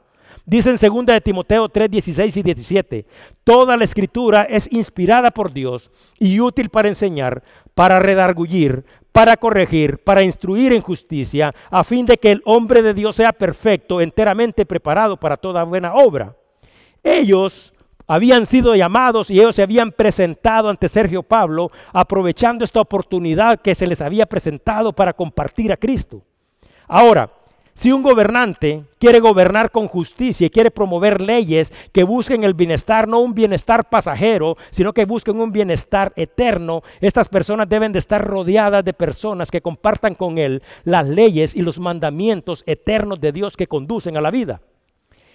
[0.49, 3.05] Dice en 2 de Timoteo 3, 16 y 17,
[3.43, 7.43] toda la escritura es inspirada por Dios y útil para enseñar,
[7.75, 12.95] para redargullir, para corregir, para instruir en justicia, a fin de que el hombre de
[12.95, 16.35] Dios sea perfecto, enteramente preparado para toda buena obra.
[17.03, 17.71] Ellos
[18.07, 23.75] habían sido llamados y ellos se habían presentado ante Sergio Pablo, aprovechando esta oportunidad que
[23.75, 26.23] se les había presentado para compartir a Cristo.
[26.87, 27.29] Ahora,
[27.79, 33.07] si un gobernante quiere gobernar con justicia y quiere promover leyes que busquen el bienestar,
[33.07, 38.21] no un bienestar pasajero, sino que busquen un bienestar eterno, estas personas deben de estar
[38.21, 43.55] rodeadas de personas que compartan con él las leyes y los mandamientos eternos de Dios
[43.55, 44.59] que conducen a la vida.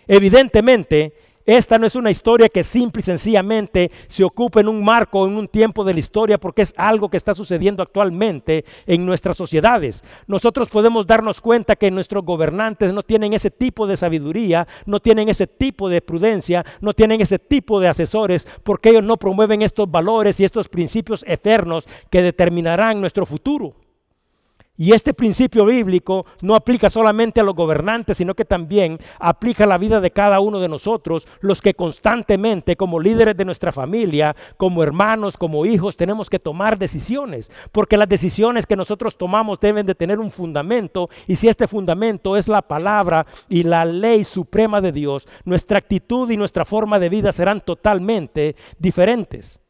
[0.06, 1.14] Evidentemente,
[1.46, 5.36] esta no es una historia que simple y sencillamente se ocupa en un marco, en
[5.36, 10.02] un tiempo de la historia, porque es algo que está sucediendo actualmente en nuestras sociedades.
[10.26, 15.28] Nosotros podemos darnos cuenta que nuestros gobernantes no tienen ese tipo de sabiduría, no tienen
[15.28, 19.90] ese tipo de prudencia, no tienen ese tipo de asesores, porque ellos no promueven estos
[19.90, 23.74] valores y estos principios eternos que determinarán nuestro futuro.
[24.76, 29.66] Y este principio bíblico no aplica solamente a los gobernantes, sino que también aplica a
[29.68, 34.34] la vida de cada uno de nosotros, los que constantemente, como líderes de nuestra familia,
[34.56, 39.86] como hermanos, como hijos, tenemos que tomar decisiones, porque las decisiones que nosotros tomamos deben
[39.86, 44.80] de tener un fundamento, y si este fundamento es la palabra y la ley suprema
[44.80, 49.63] de Dios, nuestra actitud y nuestra forma de vida serán totalmente diferentes.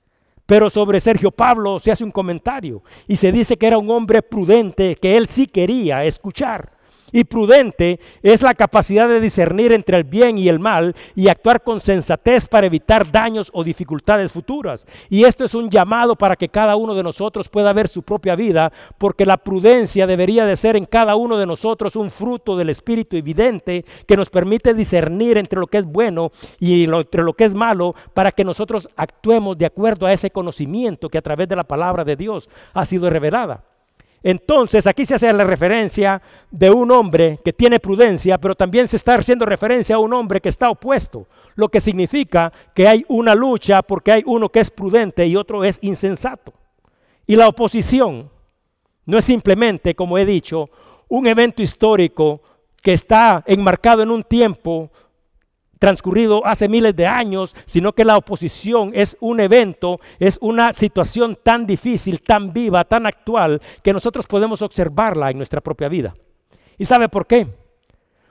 [0.47, 4.23] Pero sobre Sergio Pablo se hace un comentario y se dice que era un hombre
[4.23, 6.74] prudente, que él sí quería escuchar.
[7.15, 11.63] Y prudente es la capacidad de discernir entre el bien y el mal y actuar
[11.63, 14.85] con sensatez para evitar daños o dificultades futuras.
[15.09, 18.35] Y esto es un llamado para que cada uno de nosotros pueda ver su propia
[18.35, 22.71] vida, porque la prudencia debería de ser en cada uno de nosotros un fruto del
[22.71, 27.45] Espíritu evidente que nos permite discernir entre lo que es bueno y entre lo que
[27.45, 31.55] es malo para que nosotros actuemos de acuerdo a ese conocimiento que a través de
[31.55, 33.63] la palabra de Dios ha sido revelada.
[34.27, 38.97] Entonces aquí se hace la referencia de un hombre que tiene prudencia, pero también se
[38.97, 43.35] está haciendo referencia a un hombre que está opuesto, lo que significa que hay una
[43.35, 46.55] lucha porque hay uno que es prudente y otro es insensato.
[47.27, 48.31] Y la oposición
[49.05, 50.71] no es simplemente, como he dicho,
[51.09, 52.41] un evento histórico
[52.81, 54.91] que está enmarcado en un tiempo
[55.85, 61.37] transcurrido hace miles de años, sino que la oposición es un evento, es una situación
[61.43, 66.15] tan difícil, tan viva, tan actual, que nosotros podemos observarla en nuestra propia vida.
[66.79, 67.47] ¿Y sabe por qué?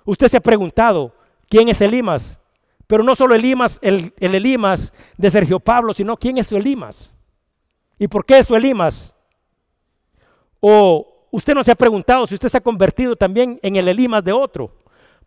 [0.04, 1.14] Usted se ha preguntado,
[1.48, 2.40] ¿quién es Elimas?
[2.88, 7.14] Pero no solo Elimas, el, el Elimas de Sergio Pablo, sino quién es su Elimas.
[8.00, 9.14] ¿Y por qué es su Elimas?
[10.60, 14.24] O usted no se ha preguntado si usted se ha convertido también en el Elimas
[14.24, 14.72] de otro.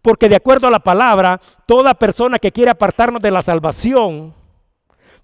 [0.02, 4.34] Porque de acuerdo a la palabra, toda persona que quiere apartarnos de la salvación,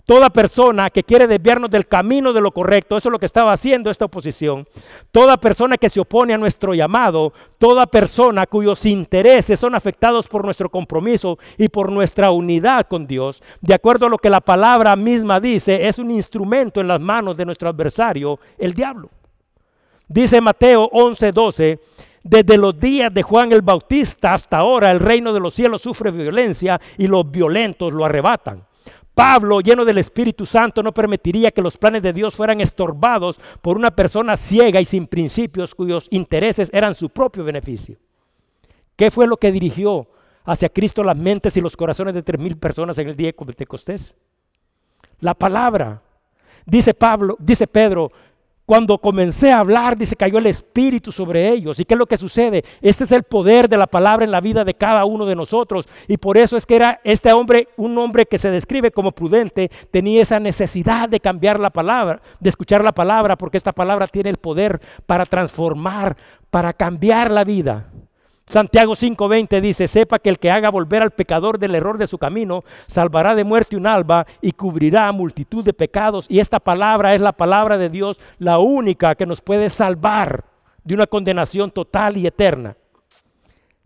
[0.04, 3.52] toda persona que quiere desviarnos del camino de lo correcto, eso es lo que estaba
[3.52, 4.66] haciendo esta oposición,
[5.10, 10.44] toda persona que se opone a nuestro llamado, toda persona cuyos intereses son afectados por
[10.44, 14.96] nuestro compromiso y por nuestra unidad con Dios, de acuerdo a lo que la palabra
[14.96, 19.08] misma dice, es un instrumento en las manos de nuestro adversario, el diablo.
[20.08, 21.78] Dice Mateo 11:12
[22.22, 26.10] desde los días de Juan el Bautista hasta ahora el reino de los cielos sufre
[26.10, 28.64] violencia y los violentos lo arrebatan.
[29.14, 33.76] Pablo, lleno del Espíritu Santo, no permitiría que los planes de Dios fueran estorbados por
[33.76, 37.98] una persona ciega y sin principios cuyos intereses eran su propio beneficio.
[38.96, 40.06] ¿Qué fue lo que dirigió
[40.44, 43.32] hacia Cristo las mentes y los corazones de tres mil personas en el día de
[43.34, 44.16] Pentecostés?
[45.20, 46.00] La palabra.
[46.64, 48.12] Dice Pablo, dice Pedro,
[48.72, 51.78] cuando comencé a hablar, dice, cayó el Espíritu sobre ellos.
[51.78, 52.64] ¿Y qué es lo que sucede?
[52.80, 55.86] Este es el poder de la palabra en la vida de cada uno de nosotros.
[56.08, 59.70] Y por eso es que era este hombre, un hombre que se describe como prudente,
[59.90, 64.30] tenía esa necesidad de cambiar la palabra, de escuchar la palabra, porque esta palabra tiene
[64.30, 66.16] el poder para transformar,
[66.48, 67.90] para cambiar la vida.
[68.46, 72.18] Santiago 5:20 dice, sepa que el que haga volver al pecador del error de su
[72.18, 76.26] camino, salvará de muerte un alba y cubrirá multitud de pecados.
[76.28, 80.44] Y esta palabra es la palabra de Dios, la única que nos puede salvar
[80.84, 82.76] de una condenación total y eterna.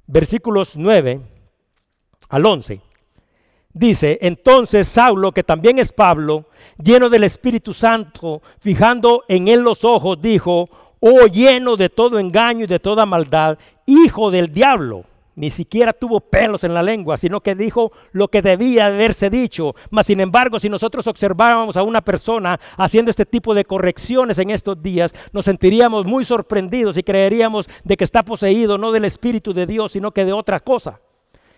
[0.06, 1.20] Versículos 9
[2.28, 2.80] al 11.
[3.72, 6.46] Dice, entonces Saulo, que también es Pablo,
[6.82, 12.64] lleno del Espíritu Santo, fijando en él los ojos, dijo, oh lleno de todo engaño
[12.64, 15.04] y de toda maldad, hijo del diablo.
[15.36, 19.74] Ni siquiera tuvo pelos en la lengua, sino que dijo lo que debía haberse dicho.
[19.90, 24.48] Mas, sin embargo, si nosotros observábamos a una persona haciendo este tipo de correcciones en
[24.48, 29.52] estos días, nos sentiríamos muy sorprendidos y creeríamos de que está poseído no del Espíritu
[29.52, 31.00] de Dios, sino que de otra cosa.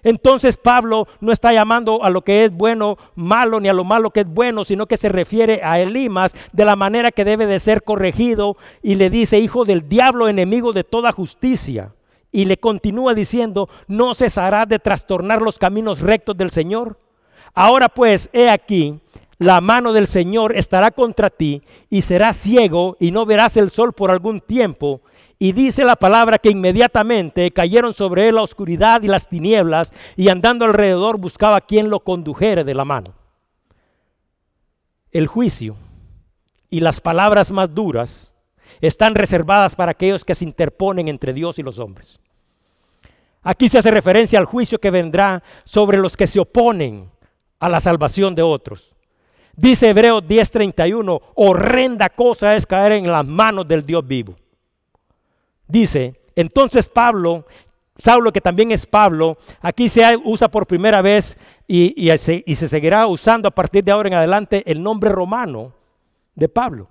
[0.02, 4.10] Entonces Pablo no está llamando a lo que es bueno malo ni a lo malo
[4.10, 7.60] que es bueno, sino que se refiere a Elimas de la manera que debe de
[7.60, 11.94] ser corregido y le dice, hijo del diablo, enemigo de toda justicia.
[12.30, 16.98] Y le continúa diciendo, no cesará de trastornar los caminos rectos del Señor.
[17.54, 19.00] Ahora pues, he aquí,
[19.38, 23.92] la mano del Señor estará contra ti y serás ciego y no verás el sol
[23.92, 25.00] por algún tiempo.
[25.38, 30.28] Y dice la palabra que inmediatamente cayeron sobre él la oscuridad y las tinieblas y
[30.30, 33.14] andando alrededor buscaba quien lo condujere de la mano.
[35.12, 35.76] El juicio
[36.70, 38.32] y las palabras más duras
[38.80, 42.20] están reservadas para aquellos que se interponen entre Dios y los hombres.
[43.42, 47.10] Aquí se hace referencia al juicio que vendrá sobre los que se oponen
[47.60, 48.92] a la salvación de otros.
[49.56, 54.36] Dice Hebreos 10:31, horrenda cosa es caer en las manos del Dios vivo.
[55.68, 57.46] Dice, entonces Pablo,
[57.96, 63.06] Saulo que también es Pablo, aquí se usa por primera vez y, y se seguirá
[63.06, 65.72] usando a partir de ahora en adelante el nombre romano
[66.34, 66.88] de Pablo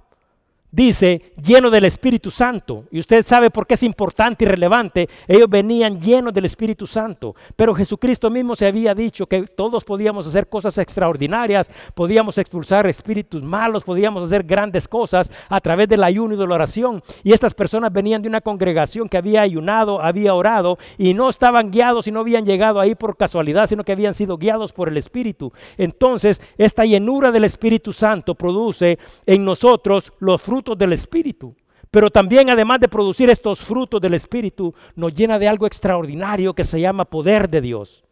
[0.71, 2.85] dice lleno del Espíritu Santo.
[2.91, 5.09] Y usted sabe por qué es importante y relevante.
[5.27, 7.35] Ellos venían llenos del Espíritu Santo.
[7.55, 13.41] Pero Jesucristo mismo se había dicho que todos podíamos hacer cosas extraordinarias, podíamos expulsar espíritus
[13.43, 17.01] malos, podíamos hacer grandes cosas a través del ayuno y de la oración.
[17.23, 21.71] Y estas personas venían de una congregación que había ayunado, había orado y no estaban
[21.71, 24.97] guiados y no habían llegado ahí por casualidad, sino que habían sido guiados por el
[24.97, 25.51] Espíritu.
[25.77, 31.55] Entonces, esta llenura del Espíritu Santo produce en nosotros los frutos del Espíritu.
[31.91, 36.63] Pero también, además de producir estos frutos del Espíritu, nos llena de algo extraordinario que
[36.63, 38.03] se llama poder de Dios.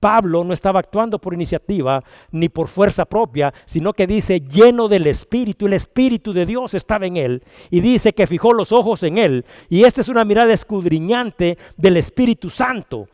[0.00, 5.06] Pablo no estaba actuando por iniciativa ni por fuerza propia, sino que dice lleno del
[5.06, 5.66] Espíritu.
[5.66, 9.46] El Espíritu de Dios estaba en él y dice que fijó los ojos en él.
[9.70, 13.08] Y esta es una mirada escudriñante del Espíritu Santo.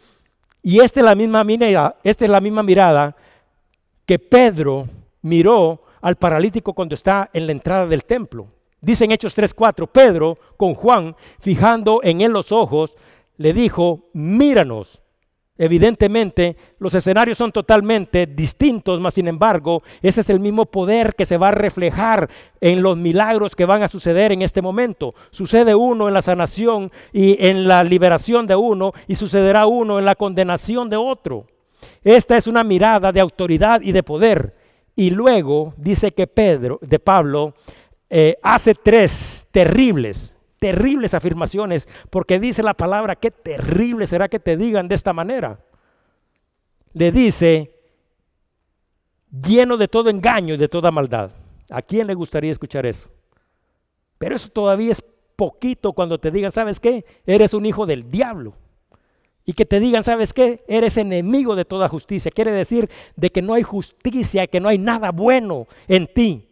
[0.63, 3.15] Y esta es la misma mirada, esta es la misma mirada
[4.05, 4.89] que Pedro
[5.23, 8.49] miró al paralítico cuando está en la entrada del templo.
[8.81, 12.97] Dice en Hechos 3:4, Pedro con Juan, fijando en él los ojos,
[13.37, 15.01] le dijo, míranos.
[15.63, 21.27] Evidentemente, los escenarios son totalmente distintos, mas sin embargo, ese es el mismo poder que
[21.27, 22.31] se va a reflejar
[22.63, 25.15] en los milagros que van a suceder en este momento.
[25.31, 30.07] Sucede uno en la sanación y en la liberación de uno, y sucederá uno en
[30.07, 31.47] la condenación de otro.
[32.03, 34.57] Esta es una mirada de autoridad y de poder.
[34.97, 37.53] Y luego dice que Pedro, de Pablo,
[38.11, 44.57] eh, hace tres terribles, terribles afirmaciones, porque dice la palabra, qué terrible será que te
[44.57, 45.61] digan de esta manera.
[46.93, 47.73] Le dice,
[49.31, 51.33] lleno de todo engaño y de toda maldad.
[51.71, 53.09] ¿A quién le gustaría escuchar eso?
[54.19, 55.03] Pero eso todavía es
[55.37, 57.05] poquito cuando te digan, ¿sabes qué?
[57.25, 58.55] Eres un hijo del diablo.
[59.45, 60.65] Y que te digan, ¿sabes qué?
[60.69, 62.31] Eres enemigo de toda justicia.
[62.31, 66.50] Quiere decir de que no hay justicia, que no hay nada bueno en ti.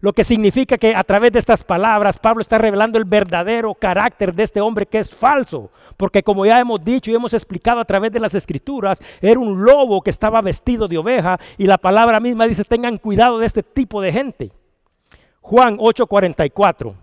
[0.00, 4.34] Lo que significa que a través de estas palabras Pablo está revelando el verdadero carácter
[4.34, 5.70] de este hombre que es falso.
[5.96, 9.64] Porque como ya hemos dicho y hemos explicado a través de las escrituras, era un
[9.64, 13.62] lobo que estaba vestido de oveja y la palabra misma dice tengan cuidado de este
[13.62, 14.52] tipo de gente.
[15.40, 16.94] Juan 8:44,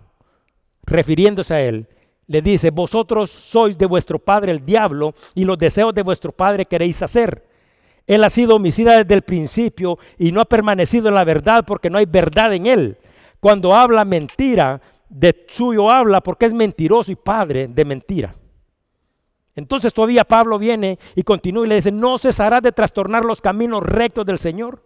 [0.84, 1.88] refiriéndose a él,
[2.26, 6.66] le dice, vosotros sois de vuestro padre el diablo y los deseos de vuestro padre
[6.66, 7.53] queréis hacer.
[8.06, 11.90] Él ha sido homicida desde el principio y no ha permanecido en la verdad porque
[11.90, 12.98] no hay verdad en él.
[13.40, 18.34] Cuando habla mentira, de suyo habla porque es mentiroso y padre de mentira.
[19.56, 23.82] Entonces todavía Pablo viene y continúa y le dice, no cesará de trastornar los caminos
[23.82, 24.82] rectos del Señor.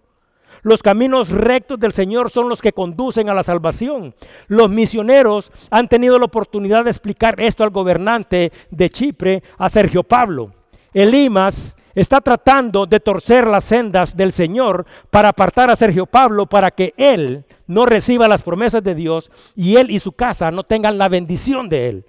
[0.63, 4.15] Los caminos rectos del Señor son los que conducen a la salvación.
[4.49, 10.03] Los misioneros han tenido la oportunidad de explicar esto al gobernante de Chipre, a Sergio
[10.03, 10.53] Pablo.
[10.93, 16.71] Elimas está tratando de torcer las sendas del Señor para apartar a Sergio Pablo para
[16.71, 20.97] que él no reciba las promesas de Dios y él y su casa no tengan
[20.97, 22.07] la bendición de él.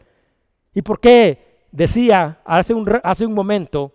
[0.75, 3.93] ¿Y por qué decía hace un, hace un momento,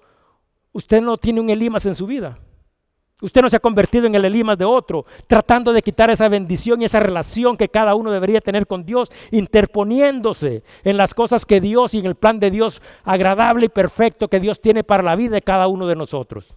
[0.72, 2.38] usted no tiene un Elimas en su vida?
[3.20, 6.82] Usted no se ha convertido en el Elimas de otro, tratando de quitar esa bendición
[6.82, 11.60] y esa relación que cada uno debería tener con Dios, interponiéndose en las cosas que
[11.60, 15.14] Dios y en el plan de Dios agradable y perfecto que Dios tiene para la
[15.14, 16.56] vida de cada uno de nosotros.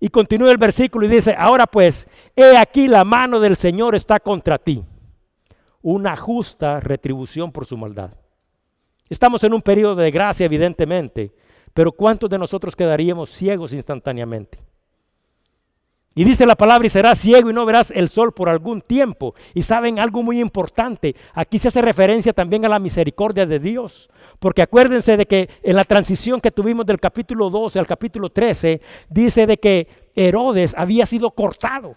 [0.00, 4.18] Y continúa el versículo y dice, ahora pues, he aquí la mano del Señor está
[4.18, 4.82] contra ti,
[5.82, 8.14] una justa retribución por su maldad.
[9.10, 11.34] Estamos en un periodo de gracia, evidentemente,
[11.74, 14.69] pero ¿cuántos de nosotros quedaríamos ciegos instantáneamente?
[16.14, 19.34] Y dice la palabra, y serás ciego y no verás el sol por algún tiempo.
[19.54, 24.10] Y saben algo muy importante, aquí se hace referencia también a la misericordia de Dios.
[24.40, 28.80] Porque acuérdense de que en la transición que tuvimos del capítulo 12 al capítulo 13,
[29.08, 31.94] dice de que Herodes había sido cortado.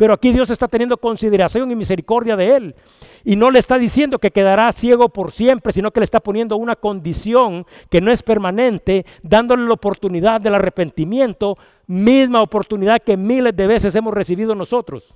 [0.00, 2.74] Pero aquí Dios está teniendo consideración y misericordia de él.
[3.22, 6.56] Y no le está diciendo que quedará ciego por siempre, sino que le está poniendo
[6.56, 13.54] una condición que no es permanente, dándole la oportunidad del arrepentimiento, misma oportunidad que miles
[13.54, 15.14] de veces hemos recibido nosotros.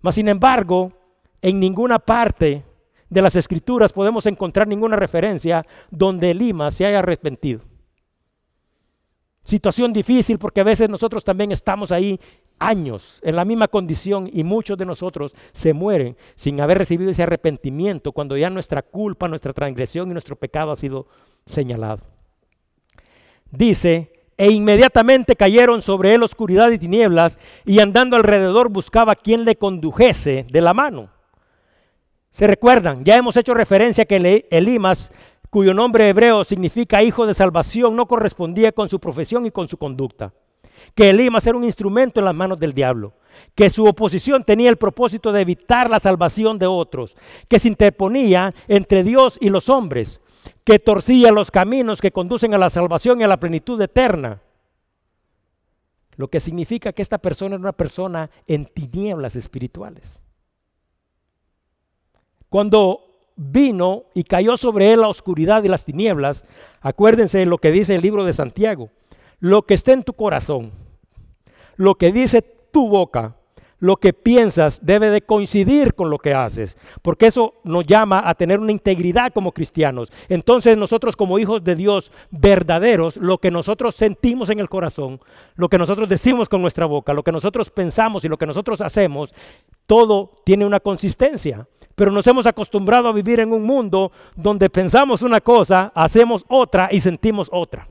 [0.00, 0.90] Mas sin embargo,
[1.42, 2.64] en ninguna parte
[3.10, 7.60] de las escrituras podemos encontrar ninguna referencia donde Lima se haya arrepentido.
[9.44, 12.18] Situación difícil porque a veces nosotros también estamos ahí
[12.58, 17.22] años en la misma condición y muchos de nosotros se mueren sin haber recibido ese
[17.22, 21.06] arrepentimiento cuando ya nuestra culpa, nuestra transgresión y nuestro pecado ha sido
[21.44, 22.02] señalado.
[23.50, 29.56] Dice, e inmediatamente cayeron sobre él oscuridad y tinieblas y andando alrededor buscaba quien le
[29.56, 31.10] condujese de la mano.
[32.30, 33.04] ¿Se recuerdan?
[33.04, 35.10] Ya hemos hecho referencia que Elimas,
[35.48, 39.78] cuyo nombre hebreo significa hijo de salvación, no correspondía con su profesión y con su
[39.78, 40.32] conducta
[40.94, 43.14] que Elimas era un instrumento en las manos del diablo,
[43.54, 47.16] que su oposición tenía el propósito de evitar la salvación de otros,
[47.48, 50.20] que se interponía entre Dios y los hombres,
[50.64, 54.40] que torcía los caminos que conducen a la salvación y a la plenitud eterna.
[56.16, 60.18] Lo que significa que esta persona era una persona en tinieblas espirituales.
[62.48, 63.02] Cuando
[63.36, 66.44] vino y cayó sobre él la oscuridad y las tinieblas,
[66.80, 68.90] acuérdense de lo que dice el libro de Santiago
[69.40, 70.72] lo que está en tu corazón,
[71.76, 73.34] lo que dice tu boca,
[73.78, 78.34] lo que piensas debe de coincidir con lo que haces, porque eso nos llama a
[78.34, 80.10] tener una integridad como cristianos.
[80.28, 85.20] Entonces nosotros como hijos de Dios verdaderos, lo que nosotros sentimos en el corazón,
[85.56, 88.80] lo que nosotros decimos con nuestra boca, lo que nosotros pensamos y lo que nosotros
[88.80, 89.34] hacemos,
[89.86, 91.68] todo tiene una consistencia.
[91.94, 96.88] Pero nos hemos acostumbrado a vivir en un mundo donde pensamos una cosa, hacemos otra
[96.92, 97.88] y sentimos otra.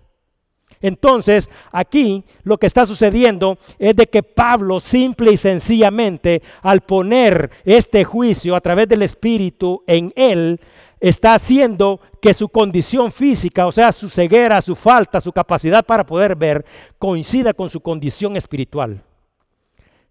[0.86, 7.50] Entonces, aquí lo que está sucediendo es de que Pablo simple y sencillamente, al poner
[7.64, 10.60] este juicio a través del Espíritu en él,
[11.00, 16.06] está haciendo que su condición física, o sea, su ceguera, su falta, su capacidad para
[16.06, 16.64] poder ver,
[17.00, 19.02] coincida con su condición espiritual.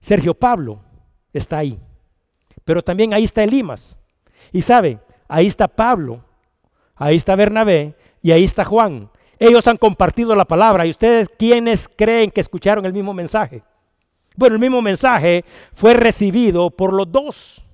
[0.00, 0.80] Sergio Pablo
[1.32, 1.78] está ahí,
[2.64, 3.96] pero también ahí está Elimas.
[4.50, 4.98] Y sabe,
[5.28, 6.24] ahí está Pablo,
[6.96, 9.08] ahí está Bernabé y ahí está Juan.
[9.38, 13.62] Ellos han compartido la palabra y ustedes, ¿quiénes creen que escucharon el mismo mensaje?
[14.36, 17.64] Bueno, el mismo mensaje fue recibido por los dos.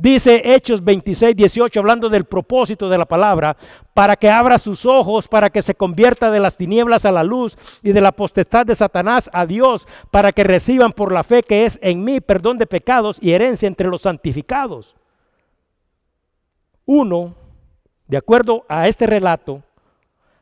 [0.00, 3.56] Dice Hechos 26, 18, hablando del propósito de la palabra,
[3.94, 7.58] para que abra sus ojos, para que se convierta de las tinieblas a la luz
[7.82, 11.64] y de la potestad de Satanás a Dios, para que reciban por la fe que
[11.64, 14.94] es en mí perdón de pecados y herencia entre los santificados.
[16.86, 17.34] Uno,
[18.06, 19.64] de acuerdo a este relato,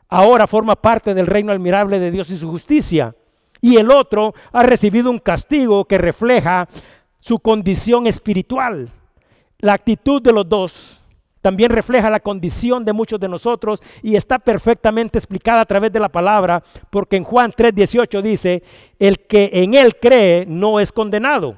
[0.09, 3.15] ahora forma parte del reino admirable de Dios y su justicia.
[3.61, 6.69] Y el otro ha recibido un castigo que refleja
[7.21, 8.91] su condición espiritual.
[9.59, 11.03] La actitud de los dos
[11.41, 16.01] también refleja la condición de muchos de nosotros y está perfectamente explicada a través de
[16.01, 18.63] la palabra, porque en Juan 3:18 dice,
[18.99, 21.57] el que en él cree no es condenado,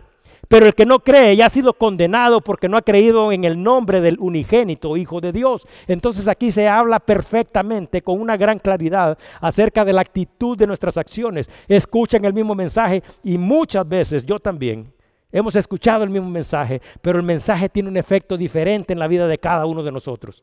[0.49, 3.63] pero el que no cree ya ha sido condenado porque no ha creído en el
[3.63, 5.67] nombre del unigénito Hijo de Dios.
[5.87, 10.97] Entonces aquí se habla perfectamente con una gran claridad acerca de la actitud de nuestras
[10.97, 11.51] acciones.
[11.69, 14.93] Escuchan el mismo mensaje y muchas veces yo también
[15.31, 19.29] Hemos escuchado el mismo mensaje, pero el mensaje tiene un efecto diferente en la vida
[19.29, 20.43] de cada uno de nosotros.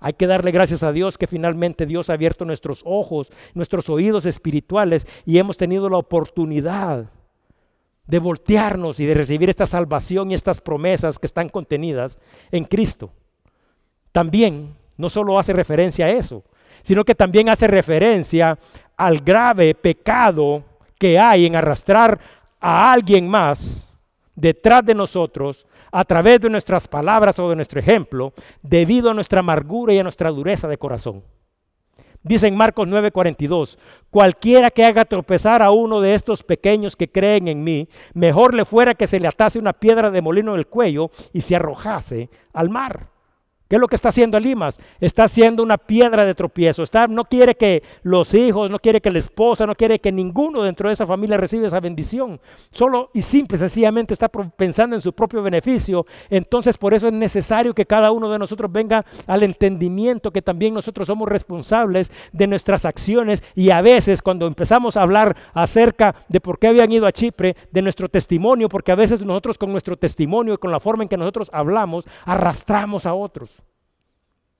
[0.00, 4.26] Hay que darle gracias a Dios que finalmente Dios ha abierto nuestros ojos, nuestros oídos
[4.26, 7.10] espirituales y hemos tenido la oportunidad
[8.06, 12.18] de voltearnos y de recibir esta salvación y estas promesas que están contenidas
[12.50, 13.12] en Cristo.
[14.12, 16.44] También no solo hace referencia a eso,
[16.82, 18.58] sino que también hace referencia
[18.96, 20.64] al grave pecado
[20.98, 22.18] que hay en arrastrar
[22.60, 23.86] a alguien más
[24.34, 28.32] detrás de nosotros a través de nuestras palabras o de nuestro ejemplo,
[28.62, 31.22] debido a nuestra amargura y a nuestra dureza de corazón.
[32.22, 33.78] Dice en Marcos 9:42,
[34.16, 38.64] cualquiera que haga tropezar a uno de estos pequeños que creen en mí, mejor le
[38.64, 42.30] fuera que se le atase una piedra de molino en el cuello y se arrojase
[42.54, 43.10] al mar.
[43.68, 44.78] ¿Qué es lo que está haciendo Elimas?
[45.00, 46.84] Está haciendo una piedra de tropiezo.
[47.08, 50.88] No quiere que los hijos, no quiere que la esposa, no quiere que ninguno dentro
[50.88, 52.40] de esa familia reciba esa bendición.
[52.70, 56.06] Solo y simple, sencillamente está pensando en su propio beneficio.
[56.30, 60.72] Entonces por eso es necesario que cada uno de nosotros venga al entendimiento que también
[60.72, 66.40] nosotros somos responsables de nuestras acciones y a veces cuando empezamos a hablar acerca de
[66.40, 69.96] por qué habían ido a Chipre, de nuestro testimonio, porque a veces nosotros con nuestro
[69.96, 73.55] testimonio y con la forma en que nosotros hablamos, arrastramos a otros.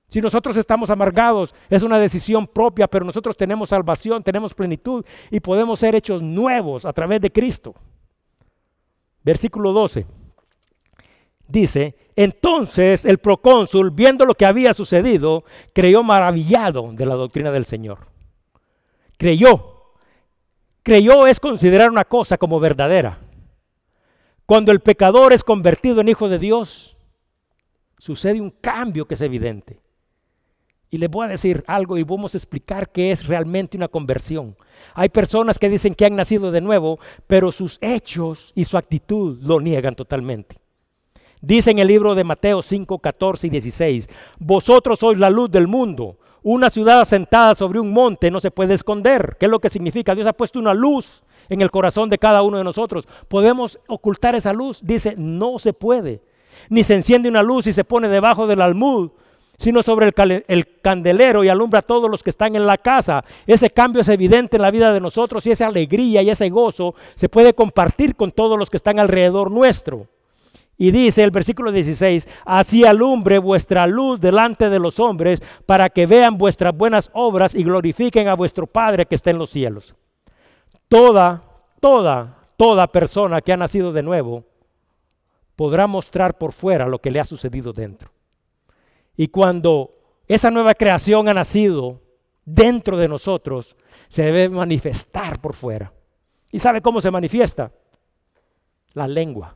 [0.09, 5.41] Si nosotros estamos amargados, es una decisión propia, pero nosotros tenemos salvación, tenemos plenitud y
[5.41, 7.75] podemos ser hechos nuevos a través de Cristo.
[9.21, 10.05] Versículo 12.
[11.49, 15.43] Dice, entonces el procónsul, viendo lo que había sucedido,
[15.73, 18.07] creyó maravillado de la doctrina del Señor.
[19.17, 19.93] Creyó.
[20.83, 23.19] Creyó es considerar una cosa como verdadera.
[24.45, 26.95] Cuando el pecador es convertido en hijo de Dios,
[27.97, 29.81] sucede un cambio que es evidente.
[30.89, 34.55] Y les voy a decir algo y vamos a explicar qué es realmente una conversión.
[34.93, 39.37] Hay personas que dicen que han nacido de nuevo, pero sus hechos y su actitud
[39.41, 40.57] lo niegan totalmente.
[41.41, 44.09] Dice en el libro de Mateo 5, 14 y 16,
[44.39, 46.17] vosotros sois la luz del mundo.
[46.41, 49.35] Una ciudad asentada sobre un monte no se puede esconder.
[49.39, 50.15] ¿Qué es lo que significa?
[50.15, 53.07] Dios ha puesto una luz en el corazón de cada uno de nosotros.
[53.27, 54.79] ¿Podemos ocultar esa luz?
[54.81, 56.21] Dice, no se puede.
[56.69, 59.11] Ni se enciende una luz y se pone debajo del almud
[59.57, 60.11] sino sobre
[60.47, 63.23] el, candelero y alumbra a todos los que están en la casa.
[63.47, 66.93] Ese cambio es evidente en la vida de nosotros y esa alegría y ese gozo
[67.15, 70.07] se puede compartir con todos los que están alrededor nuestro.
[70.79, 76.05] Y dice el versículo 16, así alumbre vuestra luz delante de los hombres para que
[76.05, 79.95] vean vuestras buenas obras y glorifiquen a vuestro Padre que está en los cielos.
[80.87, 81.41] Toda,
[81.79, 84.43] toda, toda persona que ha nacido de nuevo
[85.55, 88.11] podrá mostrar por fuera lo que le ha sucedido dentro.
[89.17, 89.95] Y cuando
[90.27, 92.01] esa nueva creación ha nacido
[92.45, 93.75] dentro de nosotros,
[94.07, 95.91] se debe manifestar por fuera.
[96.51, 97.71] ¿Y sabe cómo se manifiesta?
[98.93, 99.55] La lengua.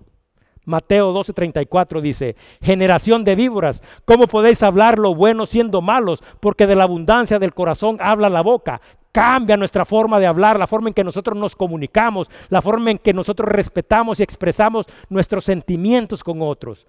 [0.66, 6.24] Mateo 12:34 dice, generación de víboras, ¿cómo podéis hablar lo bueno siendo malos?
[6.40, 8.82] Porque de la abundancia del corazón habla la boca.
[9.12, 12.98] Cambia nuestra forma de hablar, la forma en que nosotros nos comunicamos, la forma en
[12.98, 16.88] que nosotros respetamos y expresamos nuestros sentimientos con otros.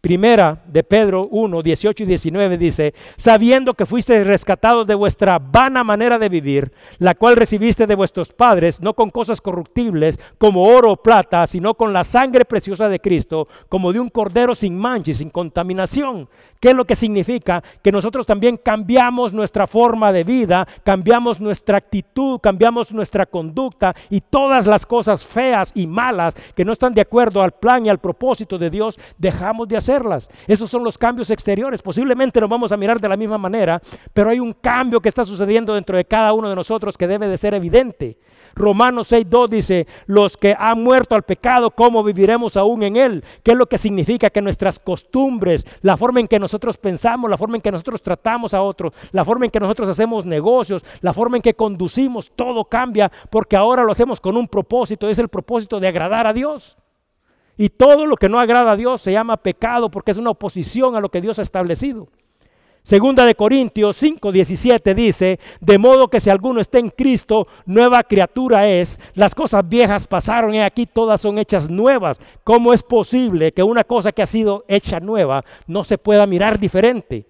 [0.00, 5.84] Primera de Pedro 1, 18 y 19 dice, sabiendo que fuiste rescatados de vuestra vana
[5.84, 10.92] manera de vivir, la cual recibiste de vuestros padres, no con cosas corruptibles como oro
[10.92, 15.10] o plata, sino con la sangre preciosa de Cristo, como de un cordero sin mancha
[15.10, 16.30] y sin contaminación.
[16.60, 17.62] ¿Qué es lo que significa?
[17.82, 24.22] Que nosotros también cambiamos nuestra forma de vida, cambiamos nuestra actitud, cambiamos nuestra conducta y
[24.22, 27.98] todas las cosas feas y malas que no están de acuerdo al plan y al
[27.98, 29.76] propósito de Dios, dejamos de
[30.46, 31.82] Esos son los cambios exteriores.
[31.82, 33.80] Posiblemente nos vamos a mirar de la misma manera,
[34.12, 37.28] pero hay un cambio que está sucediendo dentro de cada uno de nosotros que debe
[37.28, 38.18] de ser evidente.
[38.54, 43.24] Romanos 6.2 dice, los que han muerto al pecado, ¿cómo viviremos aún en él?
[43.42, 44.30] ¿Qué es lo que significa?
[44.30, 48.54] Que nuestras costumbres, la forma en que nosotros pensamos, la forma en que nosotros tratamos
[48.54, 52.64] a otros, la forma en que nosotros hacemos negocios, la forma en que conducimos, todo
[52.64, 56.76] cambia porque ahora lo hacemos con un propósito, es el propósito de agradar a Dios.
[57.60, 60.96] Y todo lo que no agrada a Dios se llama pecado porque es una oposición
[60.96, 62.08] a lo que Dios ha establecido.
[62.82, 68.02] Segunda de Corintios 5, 17 dice, de modo que si alguno está en Cristo, nueva
[68.02, 72.18] criatura es, las cosas viejas pasaron y aquí todas son hechas nuevas.
[72.44, 76.58] ¿Cómo es posible que una cosa que ha sido hecha nueva no se pueda mirar
[76.58, 77.26] diferente?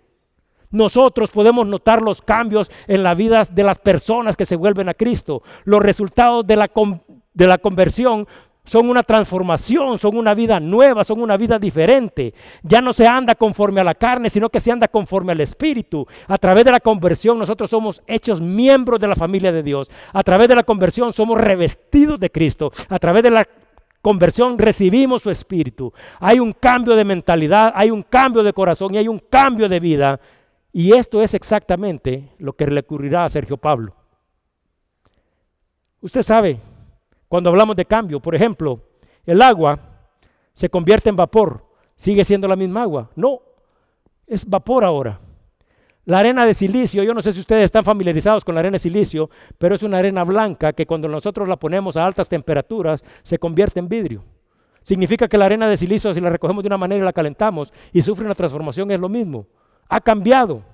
[0.70, 4.94] Nosotros podemos notar los cambios en la vida de las personas que se vuelven a
[4.94, 5.42] Cristo.
[5.64, 6.70] Los resultados de la,
[7.34, 8.28] de la conversión
[8.70, 12.32] son una transformación, son una vida nueva, son una vida diferente.
[12.62, 16.06] Ya no se anda conforme a la carne, sino que se anda conforme al Espíritu.
[16.28, 19.90] A través de la conversión nosotros somos hechos miembros de la familia de Dios.
[20.12, 22.70] A través de la conversión somos revestidos de Cristo.
[22.88, 23.48] A través de la
[24.00, 25.92] conversión recibimos su Espíritu.
[26.20, 29.80] Hay un cambio de mentalidad, hay un cambio de corazón y hay un cambio de
[29.80, 30.20] vida.
[30.72, 33.96] Y esto es exactamente lo que le ocurrirá a Sergio Pablo.
[36.02, 36.60] Usted sabe,
[37.30, 38.18] cuando hablamos de cambio.
[38.18, 38.80] Por ejemplo,
[39.24, 39.78] el agua
[40.52, 41.64] se convierte en vapor.
[41.94, 43.08] ¿Sigue siendo la misma agua?
[43.14, 43.40] No,
[44.26, 45.20] es vapor ahora.
[46.06, 48.78] La arena de silicio, yo no sé si ustedes están familiarizados con la arena de
[48.80, 53.38] silicio, pero es una arena blanca que cuando nosotros la ponemos a altas temperaturas se
[53.38, 54.24] convierte en vidrio.
[54.82, 57.72] Significa que la arena de silicio, si la recogemos de una manera y la calentamos
[57.92, 59.46] y sufre una transformación, es lo mismo.
[59.88, 60.64] Ha cambiado.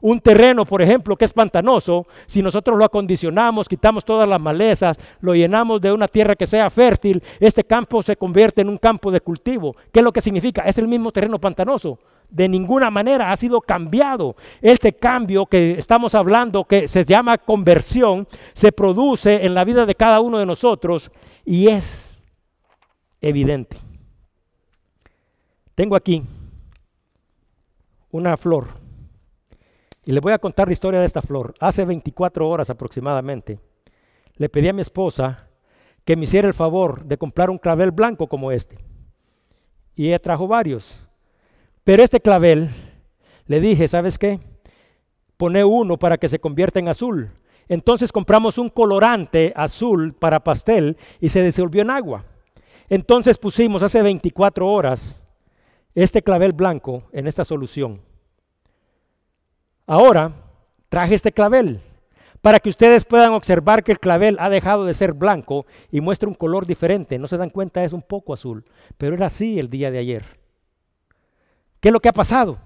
[0.00, 4.98] Un terreno, por ejemplo, que es pantanoso, si nosotros lo acondicionamos, quitamos todas las malezas,
[5.20, 9.10] lo llenamos de una tierra que sea fértil, este campo se convierte en un campo
[9.10, 9.76] de cultivo.
[9.92, 10.62] ¿Qué es lo que significa?
[10.62, 11.98] Es el mismo terreno pantanoso.
[12.28, 14.36] De ninguna manera ha sido cambiado.
[14.60, 19.94] Este cambio que estamos hablando, que se llama conversión, se produce en la vida de
[19.94, 21.10] cada uno de nosotros
[21.44, 22.22] y es
[23.20, 23.76] evidente.
[25.74, 26.22] Tengo aquí
[28.10, 28.85] una flor
[30.06, 31.52] y le voy a contar la historia de esta flor.
[31.58, 33.58] Hace 24 horas aproximadamente,
[34.36, 35.48] le pedí a mi esposa
[36.04, 38.78] que me hiciera el favor de comprar un clavel blanco como este.
[39.96, 40.96] Y ella trajo varios.
[41.82, 42.70] Pero este clavel,
[43.46, 44.38] le dije, ¿sabes qué?
[45.36, 47.32] Pone uno para que se convierta en azul.
[47.68, 52.24] Entonces compramos un colorante azul para pastel y se disolvió en agua.
[52.88, 55.26] Entonces pusimos hace 24 horas
[55.96, 58.05] este clavel blanco en esta solución.
[59.86, 60.32] Ahora
[60.88, 61.80] traje este clavel
[62.42, 66.28] para que ustedes puedan observar que el clavel ha dejado de ser blanco y muestra
[66.28, 67.18] un color diferente.
[67.18, 68.64] No se dan cuenta, es un poco azul,
[68.98, 70.24] pero era así el día de ayer.
[71.80, 72.58] ¿Qué es lo que ha pasado?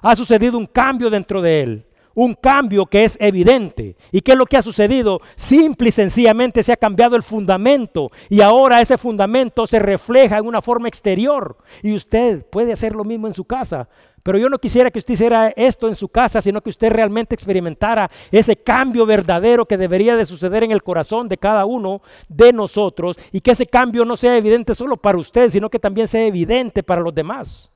[0.00, 3.96] Ha sucedido un cambio dentro de él, un cambio que es evidente.
[4.12, 5.20] ¿Y qué es lo que ha sucedido?
[5.36, 10.46] Simple y sencillamente se ha cambiado el fundamento y ahora ese fundamento se refleja en
[10.46, 13.88] una forma exterior y usted puede hacer lo mismo en su casa.
[14.24, 17.34] Pero yo no quisiera que usted hiciera esto en su casa, sino que usted realmente
[17.34, 22.54] experimentara ese cambio verdadero que debería de suceder en el corazón de cada uno de
[22.54, 26.24] nosotros y que ese cambio no sea evidente solo para usted, sino que también sea
[26.24, 27.70] evidente para los demás.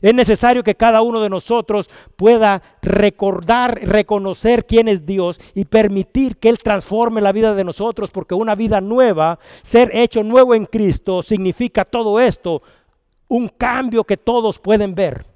[0.00, 6.36] Es necesario que cada uno de nosotros pueda recordar, reconocer quién es Dios y permitir
[6.36, 10.66] que Él transforme la vida de nosotros, porque una vida nueva, ser hecho nuevo en
[10.66, 12.62] Cristo, significa todo esto,
[13.26, 15.26] un cambio que todos pueden ver.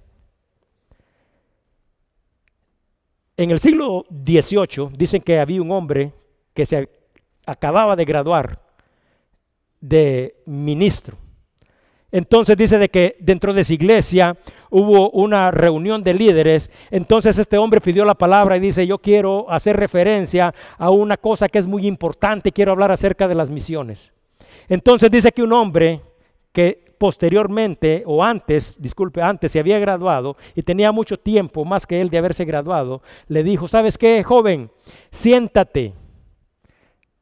[3.43, 6.12] En el siglo XVIII dicen que había un hombre
[6.55, 6.88] que se
[7.45, 8.61] acababa de graduar
[9.80, 11.16] de ministro.
[12.12, 14.36] Entonces dice de que dentro de su iglesia
[14.70, 16.70] hubo una reunión de líderes.
[16.88, 21.49] Entonces este hombre pidió la palabra y dice, yo quiero hacer referencia a una cosa
[21.49, 24.12] que es muy importante, quiero hablar acerca de las misiones.
[24.68, 26.01] Entonces dice que un hombre
[26.53, 32.01] que posteriormente o antes, disculpe, antes se había graduado y tenía mucho tiempo más que
[32.01, 34.71] él de haberse graduado, le dijo, ¿sabes qué, joven?
[35.11, 35.95] Siéntate.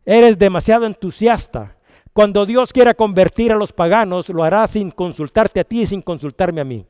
[0.04, 1.78] Eres demasiado entusiasta.
[2.12, 6.02] Cuando Dios quiera convertir a los paganos, lo hará sin consultarte a ti y sin
[6.02, 6.84] consultarme a mí.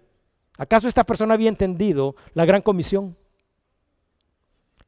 [0.58, 3.16] ¿Acaso esta persona había entendido la gran comisión?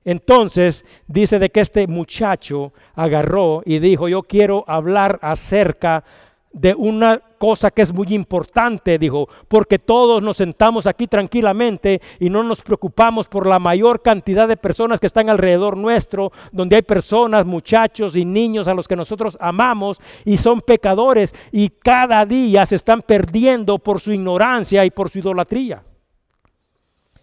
[0.05, 6.32] Entonces dice de que este muchacho agarró y dijo, yo quiero hablar acerca de
[6.77, 12.43] una cosa que es muy importante, dijo, porque todos nos sentamos aquí tranquilamente y no
[12.43, 17.47] nos preocupamos por la mayor cantidad de personas que están alrededor nuestro, donde hay personas,
[17.47, 22.77] muchachos y niños a los que nosotros amamos y son pecadores y cada día se
[22.77, 25.83] están perdiendo por su ignorancia y por su idolatría.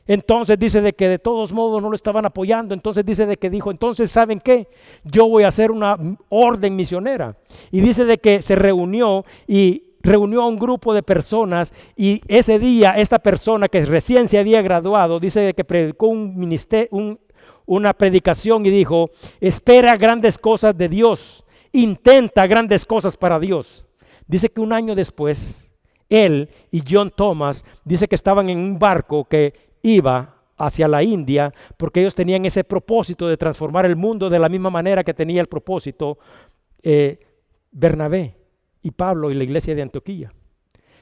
[0.09, 2.73] Entonces dice de que de todos modos no lo estaban apoyando.
[2.73, 4.67] Entonces dice de que dijo, entonces ¿saben qué?
[5.03, 5.95] Yo voy a hacer una
[6.29, 7.37] orden misionera.
[7.71, 12.57] Y dice de que se reunió y reunió a un grupo de personas y ese
[12.57, 17.19] día esta persona que recién se había graduado, dice de que predicó un ministerio,
[17.67, 23.85] una predicación y dijo, espera grandes cosas de Dios, intenta grandes cosas para Dios.
[24.25, 25.71] Dice que un año después,
[26.09, 31.53] él y John Thomas, dice que estaban en un barco que iba hacia la India
[31.77, 35.41] porque ellos tenían ese propósito de transformar el mundo de la misma manera que tenía
[35.41, 36.19] el propósito
[36.83, 37.19] eh,
[37.71, 38.35] Bernabé
[38.81, 40.31] y Pablo y la iglesia de Antioquía.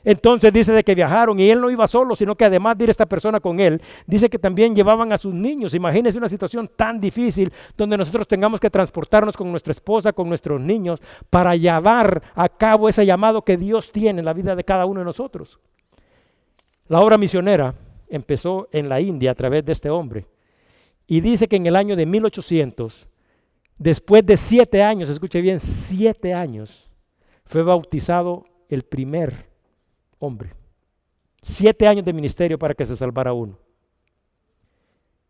[0.03, 2.89] Entonces dice de que viajaron y él no iba solo, sino que además de ir
[2.91, 5.73] esta persona con él, dice que también llevaban a sus niños.
[5.73, 10.61] Imagínense una situación tan difícil donde nosotros tengamos que transportarnos con nuestra esposa, con nuestros
[10.61, 14.85] niños, para llevar a cabo ese llamado que Dios tiene en la vida de cada
[14.85, 15.59] uno de nosotros.
[16.87, 17.73] La obra misionera
[18.09, 20.25] empezó en la India a través de este hombre.
[21.07, 23.07] Y dice que en el año de 1800,
[23.77, 26.89] después de siete años, escuche bien, siete años,
[27.45, 29.45] fue bautizado el primer
[30.19, 30.53] hombre.
[31.41, 33.57] Siete años de ministerio para que se salvara uno.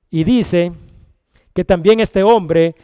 [0.09, 0.71] Y dice
[1.53, 2.75] que también este hombre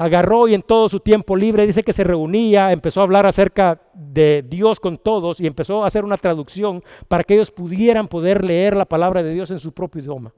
[0.00, 3.82] agarró y en todo su tiempo libre dice que se reunía, empezó a hablar acerca
[3.92, 8.42] de Dios con todos y empezó a hacer una traducción para que ellos pudieran poder
[8.42, 10.32] leer la palabra de Dios en su propio idioma.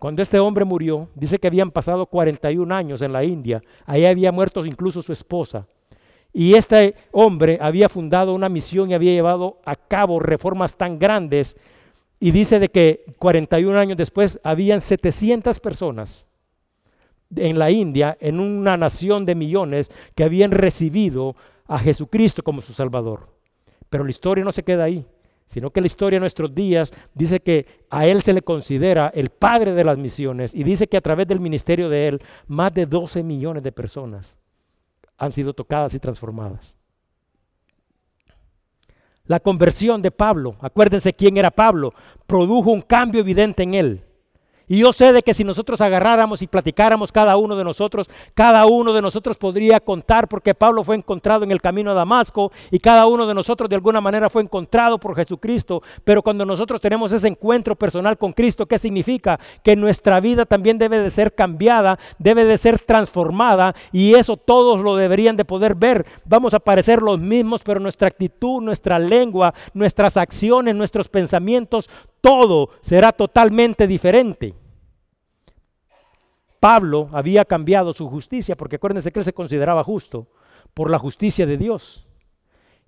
[0.00, 4.32] Cuando este hombre murió, dice que habían pasado 41 años en la India, ahí había
[4.32, 5.62] muerto incluso su esposa.
[6.32, 11.56] Y este hombre había fundado una misión y había llevado a cabo reformas tan grandes.
[12.18, 16.26] Y dice de que 41 años después habían 700 personas
[17.36, 22.72] en la India, en una nación de millones que habían recibido a Jesucristo como su
[22.72, 23.28] Salvador.
[23.88, 25.06] Pero la historia no se queda ahí,
[25.46, 29.28] sino que la historia de nuestros días dice que a Él se le considera el
[29.28, 32.86] padre de las misiones y dice que a través del ministerio de Él más de
[32.86, 34.36] 12 millones de personas
[35.18, 36.74] han sido tocadas y transformadas.
[39.26, 41.94] La conversión de Pablo, acuérdense quién era Pablo,
[42.26, 44.04] produjo un cambio evidente en él.
[44.72, 48.64] Y yo sé de que si nosotros agarráramos y platicáramos cada uno de nosotros, cada
[48.64, 52.78] uno de nosotros podría contar porque Pablo fue encontrado en el camino a Damasco y
[52.78, 55.82] cada uno de nosotros de alguna manera fue encontrado por Jesucristo.
[56.04, 59.38] Pero cuando nosotros tenemos ese encuentro personal con Cristo, ¿qué significa?
[59.62, 64.80] Que nuestra vida también debe de ser cambiada, debe de ser transformada y eso todos
[64.80, 66.06] lo deberían de poder ver.
[66.24, 71.90] Vamos a parecer los mismos, pero nuestra actitud, nuestra lengua, nuestras acciones, nuestros pensamientos,
[72.22, 74.61] todo será totalmente diferente.
[76.62, 80.28] Pablo había cambiado su justicia, porque acuérdense que él se consideraba justo
[80.74, 82.06] por la justicia de Dios.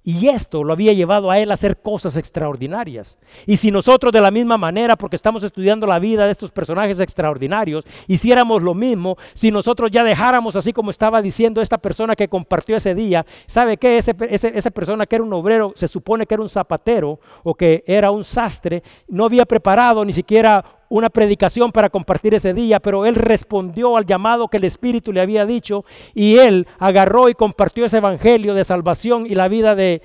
[0.05, 3.19] Y esto lo había llevado a él a hacer cosas extraordinarias.
[3.47, 7.01] Y si nosotros de la misma manera, porque estamos estudiando la vida de estos personajes
[7.01, 12.29] extraordinarios, hiciéramos lo mismo, si nosotros ya dejáramos así como estaba diciendo esta persona que
[12.29, 13.99] compartió ese día, ¿sabe qué?
[13.99, 17.83] Ese, esa persona que era un obrero, se supone que era un zapatero o que
[17.89, 23.07] era un sastre, no había preparado ni siquiera una predicación para compartir ese día, pero
[23.07, 27.85] él respondió al llamado que el Espíritu le había dicho y él agarró y compartió
[27.85, 30.03] ese evangelio de salvación y la vida de,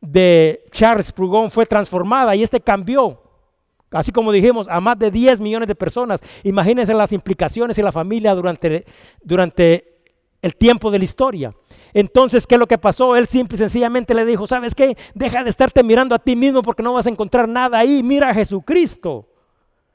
[0.00, 3.22] de Charles Prugon fue transformada y este cambió.
[3.90, 6.22] Así como dijimos, a más de 10 millones de personas.
[6.44, 8.84] Imagínense las implicaciones y la familia durante,
[9.20, 10.02] durante
[10.42, 11.54] el tiempo de la historia.
[11.92, 13.16] Entonces, ¿qué es lo que pasó?
[13.16, 14.96] Él simple y sencillamente le dijo, ¿sabes qué?
[15.14, 18.02] Deja de estarte mirando a ti mismo porque no vas a encontrar nada ahí.
[18.04, 19.26] Mira a Jesucristo.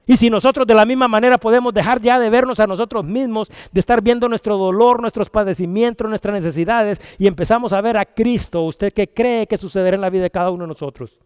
[0.08, 3.50] Y si nosotros de la misma manera podemos dejar ya de vernos a nosotros mismos,
[3.72, 8.64] de estar viendo nuestro dolor, nuestros padecimientos, nuestras necesidades, y empezamos a ver a Cristo,
[8.64, 11.20] ¿usted qué cree que sucederá en la vida de cada uno de nosotros?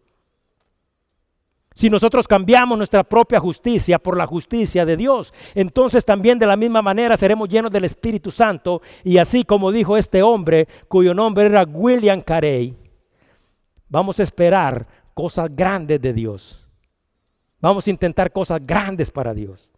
[1.74, 6.56] Si nosotros cambiamos nuestra propia justicia por la justicia de Dios, entonces también de la
[6.56, 11.46] misma manera seremos llenos del Espíritu Santo y así como dijo este hombre, cuyo nombre
[11.46, 12.74] era William Carey,
[13.88, 16.59] vamos a esperar cosas grandes de Dios.
[17.60, 19.68] Vamos a intentar cosas grandes para Dios.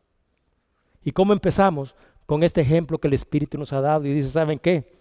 [1.05, 1.95] ¿Y cómo empezamos?
[2.27, 4.93] Con este ejemplo que el Espíritu nos ha dado y dice, ¿saben qué?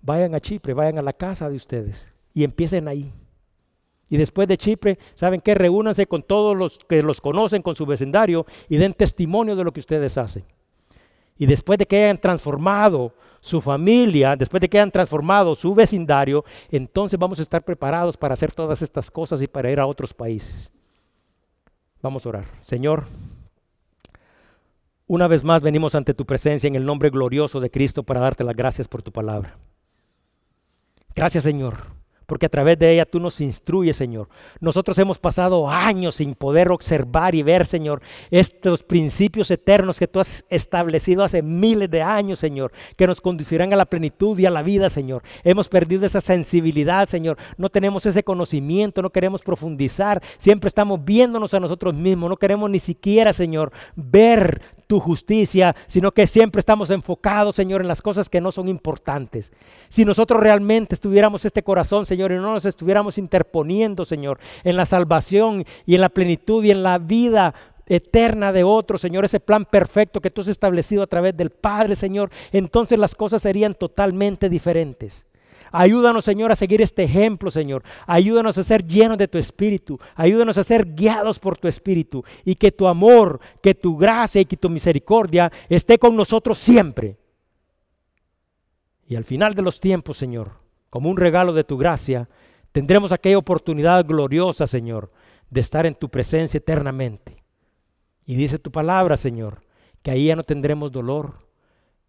[0.00, 3.12] Vayan a Chipre, vayan a la casa de ustedes y empiecen ahí.
[4.08, 5.54] Y después de Chipre, ¿saben qué?
[5.54, 9.72] Reúnanse con todos los que los conocen, con su vecindario, y den testimonio de lo
[9.72, 10.44] que ustedes hacen.
[11.36, 16.44] Y después de que hayan transformado su familia, después de que hayan transformado su vecindario,
[16.70, 20.14] entonces vamos a estar preparados para hacer todas estas cosas y para ir a otros
[20.14, 20.70] países.
[22.04, 22.44] Vamos a orar.
[22.60, 23.06] Señor,
[25.06, 28.44] una vez más venimos ante tu presencia en el nombre glorioso de Cristo para darte
[28.44, 29.56] las gracias por tu palabra.
[31.14, 34.28] Gracias Señor porque a través de ella tú nos instruyes, Señor.
[34.60, 40.20] Nosotros hemos pasado años sin poder observar y ver, Señor, estos principios eternos que tú
[40.20, 44.50] has establecido hace miles de años, Señor, que nos conducirán a la plenitud y a
[44.50, 45.22] la vida, Señor.
[45.42, 47.36] Hemos perdido esa sensibilidad, Señor.
[47.56, 50.22] No tenemos ese conocimiento, no queremos profundizar.
[50.38, 52.30] Siempre estamos viéndonos a nosotros mismos.
[52.30, 57.88] No queremos ni siquiera, Señor, ver tu justicia, sino que siempre estamos enfocados, Señor, en
[57.88, 59.52] las cosas que no son importantes.
[59.88, 64.86] Si nosotros realmente estuviéramos este corazón, Señor, y no nos estuviéramos interponiendo, Señor, en la
[64.86, 67.54] salvación y en la plenitud y en la vida
[67.86, 71.96] eterna de otro, Señor, ese plan perfecto que tú has establecido a través del Padre,
[71.96, 75.26] Señor, entonces las cosas serían totalmente diferentes.
[75.76, 77.82] Ayúdanos, Señor, a seguir este ejemplo, Señor.
[78.06, 79.98] Ayúdanos a ser llenos de tu Espíritu.
[80.14, 82.24] Ayúdanos a ser guiados por tu Espíritu.
[82.44, 87.16] Y que tu amor, que tu gracia y que tu misericordia esté con nosotros siempre.
[89.08, 90.52] Y al final de los tiempos, Señor,
[90.90, 92.28] como un regalo de tu gracia,
[92.70, 95.10] tendremos aquella oportunidad gloriosa, Señor,
[95.50, 97.42] de estar en tu presencia eternamente.
[98.24, 99.62] Y dice tu palabra, Señor,
[100.02, 101.43] que ahí ya no tendremos dolor,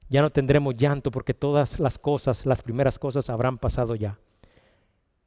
[0.09, 4.19] ya no tendremos llanto porque todas las cosas, las primeras cosas habrán pasado ya.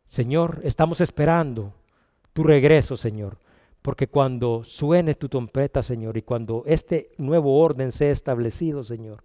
[0.04, 1.74] Señor, estamos esperando
[2.32, 3.38] tu regreso, Señor,
[3.82, 9.22] porque cuando suene tu trompeta, Señor, y cuando este nuevo orden sea establecido, Señor,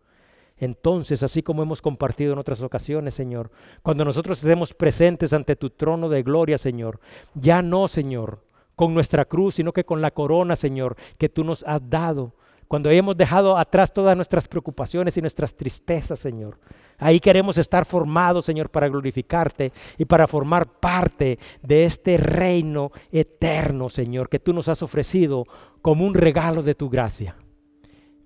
[0.57, 3.51] entonces, así como hemos compartido en otras ocasiones, Señor,
[3.81, 6.99] cuando nosotros estemos presentes ante tu trono de gloria, Señor,
[7.33, 8.43] ya no, Señor,
[8.75, 12.33] con nuestra cruz, sino que con la corona, Señor, que tú nos has dado
[12.67, 16.59] cuando hemos dejado atrás todas nuestras preocupaciones y nuestras tristezas, Señor.
[16.97, 23.89] Ahí queremos estar formados, Señor, para glorificarte y para formar parte de este reino eterno,
[23.89, 25.45] Señor, que tú nos has ofrecido
[25.81, 27.35] como un regalo de tu gracia.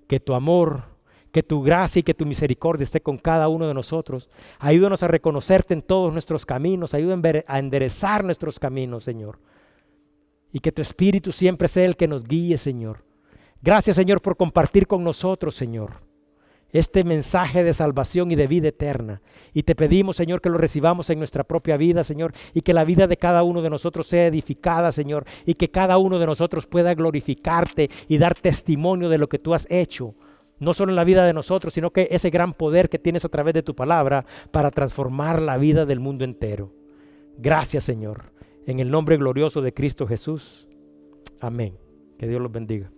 [0.06, 0.84] Que tu amor,
[1.32, 4.30] que tu gracia y que tu misericordia esté con cada uno de nosotros.
[4.58, 9.38] Ayúdanos a reconocerte en todos nuestros caminos, ayúdanos a enderezar nuestros caminos, Señor.
[10.52, 13.07] Y que tu Espíritu siempre sea el que nos guíe, Señor.
[13.60, 16.08] Gracias Señor por compartir con nosotros, Señor,
[16.70, 19.20] este mensaje de salvación y de vida eterna.
[19.52, 22.84] Y te pedimos, Señor, que lo recibamos en nuestra propia vida, Señor, y que la
[22.84, 26.66] vida de cada uno de nosotros sea edificada, Señor, y que cada uno de nosotros
[26.66, 30.14] pueda glorificarte y dar testimonio de lo que tú has hecho.
[30.60, 33.28] No solo en la vida de nosotros, sino que ese gran poder que tienes a
[33.28, 36.72] través de tu palabra para transformar la vida del mundo entero.
[37.38, 38.32] Gracias, Señor.
[38.66, 40.68] En el nombre glorioso de Cristo Jesús.
[41.40, 41.78] Amén.
[42.18, 42.90] Que Dios los bendiga.